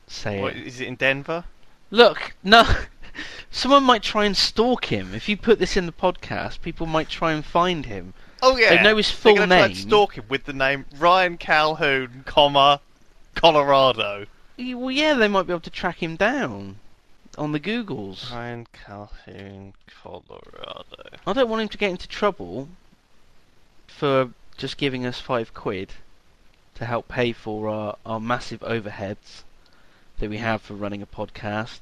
say 0.08 0.42
What, 0.42 0.56
it. 0.56 0.68
is 0.68 0.80
it 0.82 0.88
in 0.88 0.96
Denver? 0.96 1.44
Look, 1.92 2.34
no. 2.44 2.64
Someone 3.52 3.84
might 3.84 4.04
try 4.04 4.26
and 4.26 4.36
stalk 4.36 4.86
him. 4.86 5.14
If 5.14 5.30
you 5.30 5.38
put 5.38 5.60
this 5.60 5.78
in 5.78 5.86
the 5.86 5.92
podcast, 5.94 6.62
people 6.62 6.86
might 6.86 7.08
try 7.10 7.32
and 7.32 7.46
find 7.46 7.86
him. 7.86 8.14
Oh 8.42 8.58
yeah. 8.58 8.76
They 8.76 8.84
know 8.84 8.98
his 8.98 9.08
They're 9.10 9.16
full 9.18 9.36
try 9.36 9.44
and 9.44 9.50
name. 9.50 9.76
stalk 9.76 10.18
him 10.18 10.26
with 10.28 10.44
the 10.44 10.54
name 10.54 10.86
Ryan 10.98 11.38
Calhoun, 11.38 12.24
comma 12.26 12.82
Colorado. 13.36 14.26
Well, 14.58 14.92
yeah, 14.92 15.14
they 15.14 15.28
might 15.28 15.44
be 15.48 15.54
able 15.54 15.62
to 15.62 15.70
track 15.70 16.02
him 16.04 16.16
down 16.16 16.78
on 17.38 17.52
the 17.54 17.60
Googles. 17.60 18.32
Ryan 18.32 18.68
Calhoun, 18.74 19.74
Colorado. 20.04 21.10
I 21.26 21.34
don't 21.34 21.50
want 21.50 21.62
him 21.62 21.70
to 21.70 21.78
get 21.78 21.92
into 21.92 22.08
trouble 22.08 22.68
for 23.88 24.32
just 24.58 24.78
giving 24.78 25.06
us 25.06 25.20
five 25.20 25.54
quid 25.54 25.94
to 26.76 26.86
help 26.86 27.08
pay 27.08 27.32
for 27.32 27.70
our, 27.70 27.98
our 28.06 28.20
massive 28.20 28.60
overheads 28.62 29.44
that 30.20 30.30
we 30.30 30.38
have 30.38 30.62
for 30.62 30.74
running 30.74 31.02
a 31.02 31.06
podcast. 31.08 31.80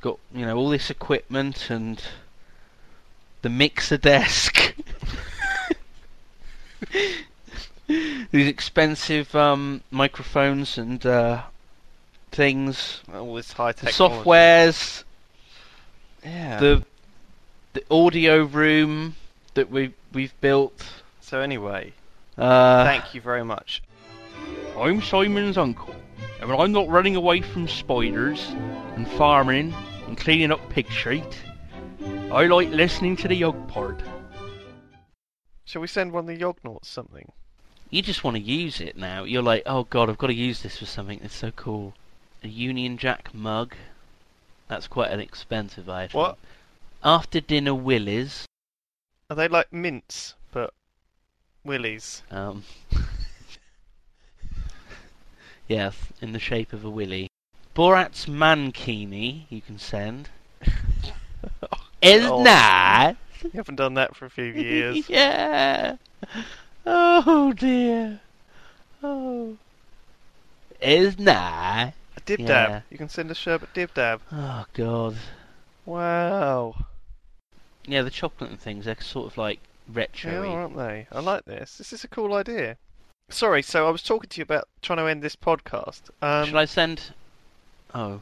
got 0.00 0.18
you 0.34 0.44
know 0.46 0.56
all 0.56 0.70
this 0.70 0.90
equipment 0.90 1.70
and 1.70 2.02
the 3.42 3.48
mixer 3.48 3.96
desk. 3.96 4.74
These 8.30 8.46
expensive 8.46 9.34
um, 9.34 9.82
microphones 9.90 10.78
and 10.78 11.04
uh, 11.04 11.42
things, 12.30 13.00
All 13.12 13.34
this 13.34 13.52
high 13.52 13.72
the 13.72 13.86
tech 13.86 13.94
softwares, 13.94 15.02
Yeah. 16.24 16.60
the 16.60 16.84
the 17.72 17.82
audio 17.90 18.44
room 18.44 19.16
that 19.54 19.70
we 19.70 19.92
we've 20.12 20.38
built. 20.40 20.84
So 21.20 21.40
anyway, 21.40 21.92
Uh, 22.38 22.84
thank 22.84 23.12
you 23.14 23.20
very 23.20 23.44
much. 23.44 23.82
I'm 24.78 25.02
Simon's 25.02 25.58
uncle, 25.58 25.94
and 26.40 26.48
when 26.48 26.60
I'm 26.60 26.72
not 26.72 26.88
running 26.88 27.16
away 27.16 27.40
from 27.40 27.68
spiders 27.68 28.48
and 28.96 29.08
farming 29.12 29.74
and 30.06 30.16
cleaning 30.16 30.52
up 30.52 30.60
Pig 30.70 30.90
Street, 30.90 31.42
I 32.32 32.46
like 32.46 32.70
listening 32.70 33.16
to 33.18 33.28
the 33.28 33.34
Yog 33.34 33.68
Pod. 33.68 34.02
Shall 35.64 35.82
we 35.82 35.88
send 35.88 36.12
one 36.12 36.28
of 36.28 36.36
the 36.36 36.36
Yognauts 36.36 36.86
something? 36.86 37.30
You 37.90 38.02
just 38.02 38.24
want 38.24 38.36
to 38.36 38.42
use 38.42 38.80
it 38.80 38.96
now. 38.96 39.24
You're 39.24 39.42
like, 39.42 39.62
oh 39.66 39.84
god, 39.84 40.08
I've 40.08 40.18
got 40.18 40.28
to 40.28 40.34
use 40.34 40.62
this 40.62 40.78
for 40.78 40.86
something. 40.86 41.20
It's 41.22 41.34
so 41.34 41.50
cool. 41.52 41.94
A 42.42 42.48
Union 42.48 42.98
Jack 42.98 43.34
mug. 43.34 43.74
That's 44.68 44.86
quite 44.86 45.10
an 45.10 45.20
expensive 45.20 45.88
item. 45.88 46.18
What? 46.18 46.38
After 47.04 47.40
dinner 47.40 47.74
willies. 47.74 48.46
Are 49.28 49.36
they 49.36 49.48
like 49.48 49.72
mints, 49.72 50.34
but 50.52 50.72
willies? 51.64 52.22
Um, 52.30 52.64
yes, 55.70 55.96
in 56.20 56.32
the 56.32 56.38
shape 56.38 56.72
of 56.72 56.84
a 56.84 56.90
willy. 56.90 57.28
Borat's 57.74 58.26
mankini 58.26 59.44
you 59.48 59.60
can 59.62 59.78
send. 59.78 60.28
Is 62.02 62.24
God. 62.26 62.44
not. 62.44 63.16
You 63.42 63.50
haven't 63.54 63.76
done 63.76 63.94
that 63.94 64.14
for 64.16 64.26
a 64.26 64.30
few 64.30 64.44
years. 64.52 65.08
yeah. 65.08 65.96
Oh 66.84 67.52
dear. 67.52 68.20
Oh. 69.02 69.56
Is. 70.80 71.16
That? 71.16 71.94
A 72.16 72.20
dib 72.20 72.40
Yeah. 72.40 72.46
dab. 72.46 72.82
You 72.90 72.98
can 72.98 73.08
send 73.08 73.30
a 73.30 73.34
sherbet 73.34 73.72
dib 73.72 73.94
dab. 73.94 74.20
Oh 74.32 74.64
god. 74.74 75.16
Wow. 75.86 76.74
Yeah, 77.86 78.02
the 78.02 78.10
chocolate 78.10 78.50
and 78.50 78.60
things, 78.60 78.84
they're 78.84 79.00
sort 79.00 79.30
of 79.32 79.38
like 79.38 79.60
retro 79.88 80.42
Yeah, 80.42 80.48
aren't 80.50 80.76
they? 80.76 81.06
I 81.12 81.20
like 81.20 81.44
this. 81.44 81.78
This 81.78 81.92
is 81.92 82.04
a 82.04 82.08
cool 82.08 82.34
idea. 82.34 82.76
Sorry, 83.30 83.62
so 83.62 83.86
I 83.86 83.90
was 83.90 84.02
talking 84.02 84.28
to 84.28 84.38
you 84.38 84.42
about 84.42 84.68
trying 84.82 84.98
to 84.98 85.04
end 85.06 85.22
this 85.22 85.36
podcast. 85.36 86.10
Um, 86.20 86.48
Shall 86.48 86.58
I 86.58 86.64
send. 86.64 87.12
Oh. 87.94 88.20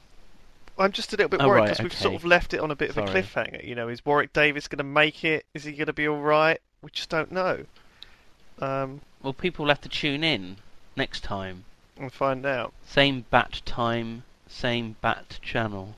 I'm 0.78 0.92
just 0.92 1.12
a 1.12 1.16
little 1.16 1.28
bit 1.28 1.40
Oh, 1.42 1.48
worried 1.48 1.60
right, 1.60 1.68
because 1.70 1.82
we've 1.82 1.92
sort 1.94 2.14
of 2.14 2.24
left 2.24 2.54
it 2.54 2.60
on 2.60 2.70
a 2.70 2.76
bit 2.76 2.90
of 2.90 2.94
Sorry. 2.94 3.08
a 3.08 3.12
cliffhanger. 3.22 3.66
You 3.66 3.74
know, 3.74 3.88
is 3.88 4.04
Warwick 4.06 4.32
Davis 4.32 4.68
going 4.68 4.78
to 4.78 4.84
make 4.84 5.24
it? 5.24 5.44
Is 5.54 5.64
he 5.64 5.72
going 5.72 5.86
to 5.86 5.92
be 5.92 6.06
all 6.06 6.20
right? 6.20 6.60
We 6.82 6.90
just 6.90 7.08
don't 7.08 7.32
know. 7.32 7.64
Um, 8.60 9.00
Well, 9.22 9.32
people 9.32 9.64
will 9.64 9.70
have 9.70 9.80
to 9.80 9.88
tune 9.88 10.22
in 10.22 10.56
next 10.96 11.22
time. 11.24 11.64
and 11.96 12.12
find 12.12 12.46
out. 12.46 12.72
Same 12.86 13.24
bat 13.30 13.60
time, 13.64 14.22
same 14.46 14.94
bat 15.00 15.38
channel. 15.42 15.94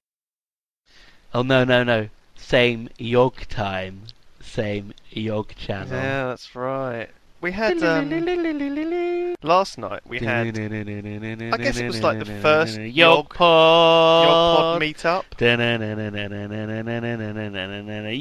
Oh 1.35 1.43
no 1.43 1.63
no 1.65 1.85
no. 1.85 2.09
Same 2.37 2.89
yog 2.99 3.47
time, 3.49 4.05
same 4.41 4.95
yog 5.11 5.55
channel. 5.57 5.93
Yeah, 5.93 6.27
that's 6.29 6.57
right. 6.57 7.11
We 7.41 7.53
had 7.53 7.83
um, 7.83 8.11
last 9.43 9.79
night. 9.79 10.03
We 10.07 10.19
had. 10.19 10.49
I 10.49 11.57
guess 11.57 11.79
it 11.79 11.87
was 11.87 12.03
like 12.03 12.19
the 12.19 12.27
first 12.43 12.77
Yogpod 12.77 14.27
Yogpod 14.27 14.79
meetup. 14.79 15.25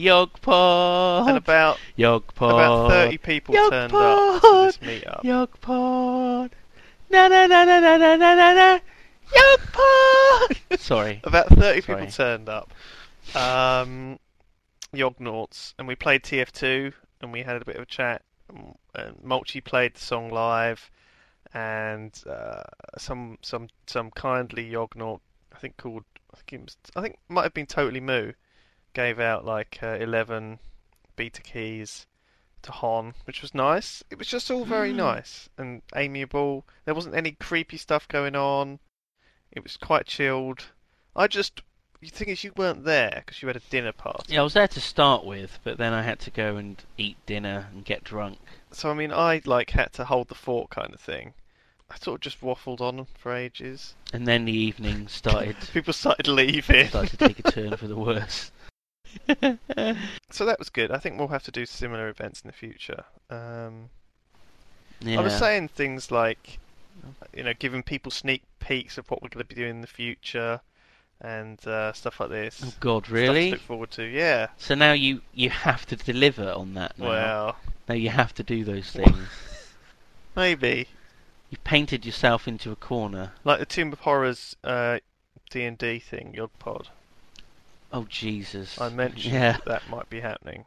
Yogpod 0.01 1.27
and 1.27 1.37
about 1.37 1.77
Yogpod 1.97 2.51
about 2.53 2.89
thirty 2.89 3.17
people 3.17 3.55
turned 3.55 3.93
up 3.93 4.41
to 4.41 4.63
this 4.65 4.77
meetup. 4.77 5.23
Yogpod. 5.23 6.51
Na 7.09 7.27
na 7.27 7.47
na 7.47 7.65
na 7.65 7.79
na 7.79 7.97
na 7.97 8.15
na 8.15 8.53
na. 8.53 8.79
Yogpod. 9.35 10.79
Sorry. 10.79 11.19
about 11.25 11.49
thirty 11.49 11.81
Sorry. 11.81 11.97
people 11.97 12.11
turned 12.11 12.47
up. 12.47 12.73
Um, 13.35 14.17
Yognauts, 14.93 15.73
and 15.77 15.89
we 15.89 15.95
played 15.95 16.23
TF2, 16.23 16.93
and 17.21 17.33
we 17.33 17.43
had 17.43 17.61
a 17.61 17.65
bit 17.65 17.75
of 17.75 17.83
a 17.83 17.85
chat 17.85 18.21
and 18.95 19.15
Mulchi 19.23 19.61
played 19.61 19.93
the 19.95 19.99
song 19.99 20.29
live, 20.29 20.89
and 21.53 22.11
uh, 22.27 22.63
some 22.97 23.37
some 23.41 23.69
some 23.87 24.11
kindly 24.11 24.67
Yognaut, 24.67 25.21
I 25.53 25.57
think 25.59 25.77
called 25.77 26.03
I 26.33 26.37
think 26.37 26.53
it 26.53 26.65
was, 26.65 26.77
I 26.95 27.01
think 27.01 27.19
might 27.27 27.43
have 27.43 27.53
been 27.53 27.65
Totally 27.65 27.99
Moo, 27.99 28.33
gave 28.93 29.19
out 29.19 29.45
like 29.45 29.79
uh, 29.81 29.97
eleven 29.99 30.59
beta 31.15 31.41
keys 31.41 32.07
to 32.61 32.71
Hon, 32.71 33.13
which 33.25 33.41
was 33.41 33.53
nice. 33.53 34.03
It 34.09 34.17
was 34.17 34.27
just 34.27 34.51
all 34.51 34.65
very 34.65 34.93
nice 34.93 35.47
and 35.57 35.81
amiable. 35.95 36.65
There 36.85 36.95
wasn't 36.95 37.15
any 37.15 37.31
creepy 37.31 37.77
stuff 37.77 38.07
going 38.07 38.35
on. 38.35 38.79
It 39.51 39.63
was 39.63 39.77
quite 39.77 40.05
chilled. 40.05 40.65
I 41.15 41.27
just, 41.27 41.61
the 42.01 42.07
thing 42.07 42.29
is, 42.29 42.43
you 42.43 42.53
weren't 42.55 42.85
there 42.85 43.23
because 43.25 43.41
you 43.41 43.47
had 43.47 43.57
a 43.57 43.61
dinner 43.69 43.91
party. 43.91 44.33
Yeah, 44.33 44.41
I 44.41 44.43
was 44.43 44.53
there 44.53 44.67
to 44.67 44.81
start 44.81 45.25
with, 45.25 45.59
but 45.63 45.77
then 45.77 45.93
I 45.93 46.01
had 46.01 46.19
to 46.21 46.31
go 46.31 46.55
and 46.55 46.81
eat 46.97 47.17
dinner 47.25 47.67
and 47.73 47.83
get 47.83 48.03
drunk. 48.03 48.37
So 48.71 48.89
I 48.89 48.93
mean, 48.93 49.11
I 49.11 49.41
like 49.45 49.71
had 49.71 49.91
to 49.93 50.05
hold 50.05 50.29
the 50.29 50.35
fort 50.35 50.69
kind 50.69 50.93
of 50.93 50.99
thing. 50.99 51.33
I 51.91 51.97
sort 51.97 52.15
of 52.15 52.21
just 52.21 52.41
waffled 52.41 52.81
on 52.81 53.07
for 53.17 53.33
ages. 53.33 53.95
And 54.13 54.27
then 54.27 54.45
the 54.45 54.53
evening 54.53 55.07
started 55.09 55.57
People 55.73 55.93
started 55.93 56.27
leaving. 56.27 56.87
started 56.87 57.17
to 57.17 57.27
take 57.27 57.39
a 57.39 57.51
turn 57.51 57.75
for 57.77 57.87
the 57.87 57.95
worse. 57.95 58.51
So 60.31 60.45
that 60.45 60.59
was 60.59 60.69
good. 60.69 60.91
I 60.91 60.99
think 60.99 61.17
we'll 61.17 61.29
have 61.29 61.43
to 61.43 61.51
do 61.51 61.65
similar 61.65 62.09
events 62.09 62.41
in 62.41 62.47
the 62.47 62.53
future. 62.53 63.03
Um, 63.31 63.89
yeah. 65.01 65.19
I 65.19 65.23
was 65.23 65.35
saying 65.35 65.69
things 65.69 66.11
like, 66.11 66.59
you 67.35 67.43
know, 67.43 67.53
giving 67.57 67.81
people 67.81 68.11
sneak 68.11 68.43
peeks 68.59 68.99
of 68.99 69.09
what 69.09 69.23
we're 69.23 69.29
going 69.29 69.43
to 69.43 69.55
be 69.55 69.59
doing 69.59 69.71
in 69.77 69.81
the 69.81 69.87
future, 69.87 70.61
and 71.21 71.65
uh, 71.67 71.91
stuff 71.93 72.19
like 72.19 72.29
this. 72.29 72.61
Oh 72.65 72.73
God, 72.79 73.09
really? 73.09 73.51
look 73.51 73.59
forward 73.61 73.91
to. 73.91 74.03
Yeah. 74.03 74.47
So 74.57 74.75
now 74.75 74.93
you 74.93 75.21
you 75.33 75.49
have 75.49 75.85
to 75.87 75.95
deliver 75.95 76.51
on 76.51 76.73
that 76.75 76.97
now. 76.97 77.07
Well, 77.07 77.55
Now 77.87 77.95
you 77.95 78.09
have 78.09 78.33
to 78.35 78.43
do 78.43 78.63
those 78.63 78.91
things. 78.91 79.17
maybe 80.35 80.87
You've 81.49 81.63
painted 81.63 82.05
yourself 82.05 82.47
into 82.47 82.71
a 82.71 82.75
corner. 82.75 83.31
like 83.43 83.57
the 83.59 83.65
Tomb 83.65 83.91
of 83.91 83.99
Horrors 84.01 84.55
uh, 84.63 84.99
D 85.49 85.63
and 85.63 85.77
D 85.77 85.97
thing, 85.99 86.35
Yogpod. 86.37 86.87
Oh 87.91 88.05
Jesus! 88.07 88.79
I 88.79 88.89
mentioned 88.89 89.33
Yeah. 89.33 89.53
that, 89.53 89.65
that 89.65 89.89
might 89.89 90.09
be 90.11 90.19
happening. 90.19 90.65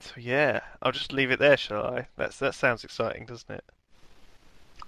So 0.00 0.12
yeah, 0.16 0.60
I'll 0.80 0.92
just 0.92 1.12
leave 1.12 1.30
it 1.30 1.38
there, 1.38 1.56
shall 1.56 1.84
I? 1.84 2.06
That's 2.16 2.38
that 2.38 2.54
sounds 2.54 2.84
exciting, 2.84 3.26
doesn't 3.26 3.50
it? 3.54 3.64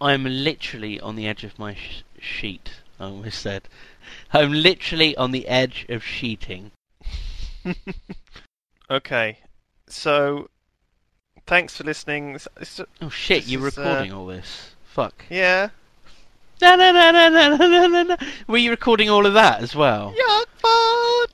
I'm 0.01 0.25
literally 0.25 0.99
on 0.99 1.17
the 1.17 1.27
edge 1.27 1.45
of 1.45 1.59
my 1.59 1.75
sh- 1.75 2.03
sheet. 2.19 2.71
I 2.99 3.05
almost 3.05 3.41
said. 3.43 3.69
I'm 4.33 4.53
literally 4.53 5.17
on 5.17 5.31
the 5.31 5.49
edge 5.49 5.87
of 5.89 6.03
sheeting. 6.03 6.71
okay, 8.91 9.39
so 9.87 10.49
thanks 11.47 11.77
for 11.77 11.85
listening. 11.85 12.35
It's, 12.35 12.49
it's, 12.61 12.81
oh 13.03 13.11
shit, 13.11 13.47
you're 13.47 13.67
is, 13.69 13.79
uh, 13.79 13.83
recording 13.83 14.13
uh, 14.13 14.19
all 14.19 14.27
this. 14.27 14.75
Fuck. 14.85 15.25
Yeah. 15.29 15.71
No, 16.61 16.77
no, 16.77 16.93
no, 16.93 17.11
no, 17.11 17.29
no, 17.29 17.57
no, 17.57 17.87
no, 17.87 18.03
no. 18.03 18.17
Were 18.47 18.59
you 18.59 18.71
recording 18.71 19.09
all 19.09 19.25
of 19.25 19.33
that 19.35 19.63
as 19.63 19.75
well? 19.75 20.15
Yeah, 20.17 20.45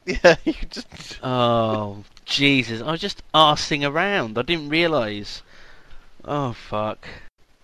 Yeah, 0.07 0.37
you 0.45 0.55
just. 0.71 1.19
oh, 1.23 2.05
Jesus. 2.25 2.81
I 2.81 2.93
was 2.93 3.01
just 3.01 3.23
arsing 3.35 3.89
around. 3.89 4.39
I 4.39 4.43
didn't 4.43 4.69
realise. 4.69 5.43
Oh, 6.25 6.53
fuck. 6.53 7.09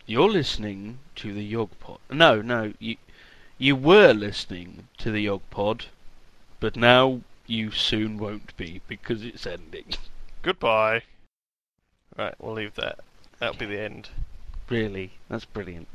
You're 0.06 0.28
listening 0.28 0.98
to 1.16 1.32
the 1.32 1.44
Yog 1.44 1.70
Pod. 1.78 1.98
No, 2.10 2.42
no, 2.42 2.72
you 2.80 2.96
you 3.62 3.76
were 3.76 4.12
listening 4.12 4.88
to 4.98 5.12
the 5.12 5.20
Yog 5.20 5.40
Pod, 5.50 5.86
but 6.58 6.74
now 6.74 7.20
you 7.46 7.70
soon 7.70 8.18
won't 8.18 8.56
be 8.56 8.80
because 8.88 9.24
it's 9.24 9.46
ending. 9.46 9.84
goodbye. 10.42 11.02
Right, 12.18 12.34
we'll 12.40 12.54
leave 12.54 12.74
that. 12.74 12.98
That'll 13.38 13.56
be 13.56 13.66
the 13.66 13.80
end. 13.80 14.08
Really, 14.68 15.12
that's 15.28 15.44
brilliant. 15.44 15.86